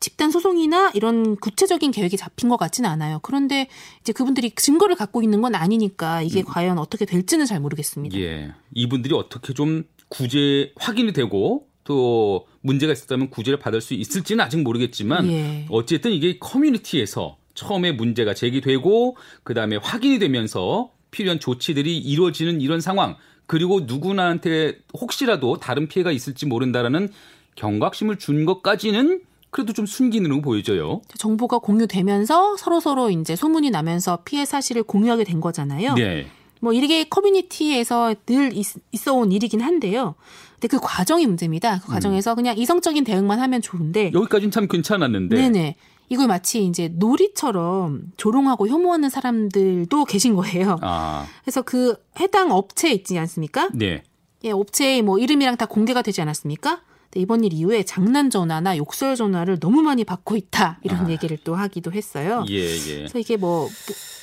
집단 0.00 0.30
소송이나 0.30 0.92
이런 0.94 1.36
구체적인 1.36 1.90
계획이 1.90 2.16
잡힌 2.16 2.48
것 2.48 2.56
같지는 2.56 2.88
않아요. 2.90 3.18
그런데 3.22 3.68
이제 4.00 4.12
그분들이 4.12 4.52
증거를 4.54 4.96
갖고 4.96 5.22
있는 5.22 5.40
건 5.40 5.54
아니니까 5.54 6.22
이게 6.22 6.40
음. 6.40 6.44
과연 6.44 6.78
어떻게 6.78 7.04
될지는 7.04 7.46
잘 7.46 7.60
모르겠습니다. 7.60 8.18
예. 8.18 8.52
이분들이 8.74 9.14
어떻게 9.14 9.52
좀 9.54 9.84
구제 10.08 10.72
확인이 10.76 11.12
되고 11.12 11.66
또 11.84 12.46
문제가 12.60 12.92
있었다면 12.92 13.30
구제를 13.30 13.58
받을 13.58 13.80
수 13.80 13.94
있을지는 13.94 14.44
아직 14.44 14.62
모르겠지만 14.62 15.26
예. 15.30 15.66
어쨌든 15.70 16.12
이게 16.12 16.38
커뮤니티에서 16.38 17.36
처음에 17.54 17.92
문제가 17.92 18.34
제기되고 18.34 19.16
그다음에 19.42 19.76
확인이 19.76 20.18
되면서 20.18 20.92
필요한 21.10 21.40
조치들이 21.40 21.98
이루어지는 21.98 22.60
이런 22.60 22.80
상황 22.80 23.16
그리고 23.46 23.80
누구나한테 23.80 24.78
혹시라도 24.92 25.56
다른 25.56 25.88
피해가 25.88 26.12
있을지 26.12 26.46
모른다라는 26.46 27.08
경각심을 27.56 28.18
준 28.18 28.44
것까지는 28.44 29.22
그래도 29.58 29.72
좀 29.72 29.86
순기능으로 29.86 30.40
보여져요. 30.40 31.00
정보가 31.16 31.58
공유되면서 31.58 32.56
서로 32.56 32.78
서로 32.78 33.10
이제 33.10 33.34
소문이 33.34 33.70
나면서 33.70 34.20
피해 34.24 34.44
사실을 34.44 34.84
공유하게 34.84 35.24
된 35.24 35.40
거잖아요. 35.40 35.94
네. 35.94 36.28
뭐 36.60 36.72
이게 36.72 37.02
커뮤니티에서 37.02 38.14
늘 38.24 38.52
있, 38.56 39.08
어온 39.08 39.32
일이긴 39.32 39.60
한데요. 39.60 40.14
근데 40.52 40.68
그 40.68 40.78
과정이 40.80 41.26
문제입니다. 41.26 41.80
그 41.80 41.88
과정에서 41.88 42.34
음. 42.34 42.36
그냥 42.36 42.56
이성적인 42.56 43.02
대응만 43.02 43.40
하면 43.40 43.60
좋은데 43.60 44.12
여기까지는 44.14 44.52
참 44.52 44.68
괜찮았는데. 44.68 45.34
네네. 45.34 45.74
이걸 46.08 46.28
마치 46.28 46.64
이제 46.64 46.88
놀이처럼 46.94 48.12
조롱하고 48.16 48.68
혐오하는 48.68 49.10
사람들도 49.10 50.04
계신 50.04 50.36
거예요. 50.36 50.76
아. 50.82 51.26
그래서 51.42 51.62
그 51.62 51.96
해당 52.20 52.52
업체 52.52 52.92
있지 52.92 53.18
않습니까? 53.18 53.70
네. 53.74 54.04
예, 54.44 54.52
업체의 54.52 55.02
뭐 55.02 55.18
이름이랑 55.18 55.56
다 55.56 55.66
공개가 55.66 56.02
되지 56.02 56.22
않았습니까? 56.22 56.82
이번 57.14 57.42
일 57.42 57.52
이후에 57.54 57.84
장난 57.84 58.28
전화나 58.30 58.76
욕설 58.76 59.16
전화를 59.16 59.58
너무 59.60 59.82
많이 59.82 60.04
받고 60.04 60.36
있다 60.36 60.78
이런 60.82 61.06
아. 61.06 61.10
얘기를 61.10 61.38
또 61.42 61.54
하기도 61.54 61.92
했어요. 61.92 62.44
예, 62.50 62.56
예. 62.56 62.96
그래서 62.98 63.18
이게 63.18 63.36
뭐 63.36 63.68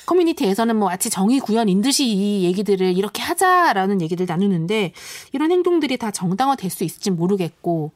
커뮤니티에서는 0.06 0.76
뭐 0.76 0.88
마치 0.88 1.10
정의 1.10 1.40
구현인 1.40 1.82
듯이 1.82 2.06
이 2.06 2.44
얘기들을 2.44 2.96
이렇게 2.96 3.22
하자라는 3.22 4.00
얘기를 4.00 4.24
나누는데 4.26 4.92
이런 5.32 5.50
행동들이 5.50 5.96
다 5.96 6.10
정당화될 6.12 6.70
수 6.70 6.84
있을지 6.84 7.10
모르겠고 7.10 7.92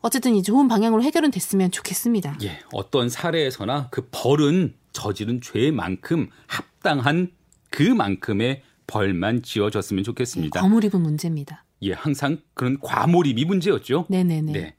어쨌든 0.00 0.36
이 0.36 0.42
좋은 0.42 0.68
방향으로 0.68 1.02
해결은 1.02 1.32
됐으면 1.32 1.72
좋겠습니다. 1.72 2.38
예, 2.44 2.60
어떤 2.72 3.08
사례에서나 3.08 3.88
그 3.90 4.08
벌은 4.12 4.74
저지른 4.92 5.40
죄만큼 5.40 6.30
합당한 6.46 7.32
그만큼의 7.70 8.62
벌만 8.86 9.42
지어졌으면 9.42 10.04
좋겠습니다. 10.04 10.60
네, 10.60 10.62
과몰입은 10.62 11.00
문제입니다. 11.02 11.64
예, 11.82 11.92
항상 11.92 12.38
그런 12.54 12.78
과몰입이 12.80 13.44
문제였죠. 13.44 14.06
네네네. 14.08 14.52
네. 14.52 14.74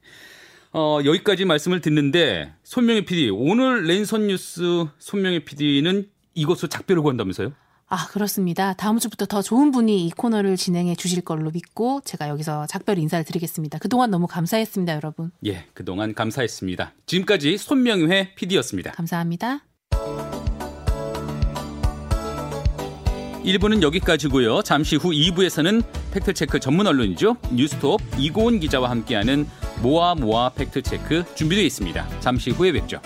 어, 0.73 0.99
여기까지 1.05 1.45
말씀을 1.45 1.81
듣는데 1.81 2.53
손명희 2.63 3.05
PD 3.05 3.29
오늘 3.29 3.85
랜선 3.85 4.27
뉴스 4.27 4.85
손명희 4.99 5.45
PD는 5.45 6.09
이것으로 6.35 6.67
작별을 6.69 7.01
구한다면서요? 7.01 7.53
아, 7.89 8.07
그렇습니다. 8.07 8.73
다음 8.73 8.99
주부터 8.99 9.25
더 9.25 9.41
좋은 9.41 9.71
분이 9.71 10.05
이 10.05 10.11
코너를 10.11 10.57
진행해 10.57 10.93
주실 10.93 11.21
걸로 11.21 11.51
믿고 11.51 12.01
제가 12.03 12.27
여기서 12.27 12.67
작별 12.67 12.97
인사를 12.97 13.23
드리겠습니다. 13.23 13.79
그동안 13.79 14.11
너무 14.11 14.27
감사했습니다, 14.27 14.93
여러분. 14.93 15.31
예, 15.45 15.65
그동안 15.73 16.13
감사했습니다. 16.13 16.93
지금까지 17.05 17.57
손명회 17.57 18.35
PD였습니다. 18.35 18.91
감사합니다. 18.91 19.61
1부는 23.47 23.81
여기까지고요. 23.81 24.61
잠시 24.61 24.97
후 24.97 25.11
2부에서는 25.11 25.81
팩트체크 26.11 26.59
전문 26.59 26.85
언론이죠. 26.85 27.37
뉴스톱 27.53 28.01
이고은 28.17 28.59
기자와 28.59 28.89
함께하는 28.89 29.47
모아 29.81 30.15
모아 30.15 30.49
팩트체크 30.49 31.23
준비되어 31.35 31.63
있습니다. 31.63 32.19
잠시 32.19 32.49
후에 32.51 32.73
뵙죠. 32.73 32.99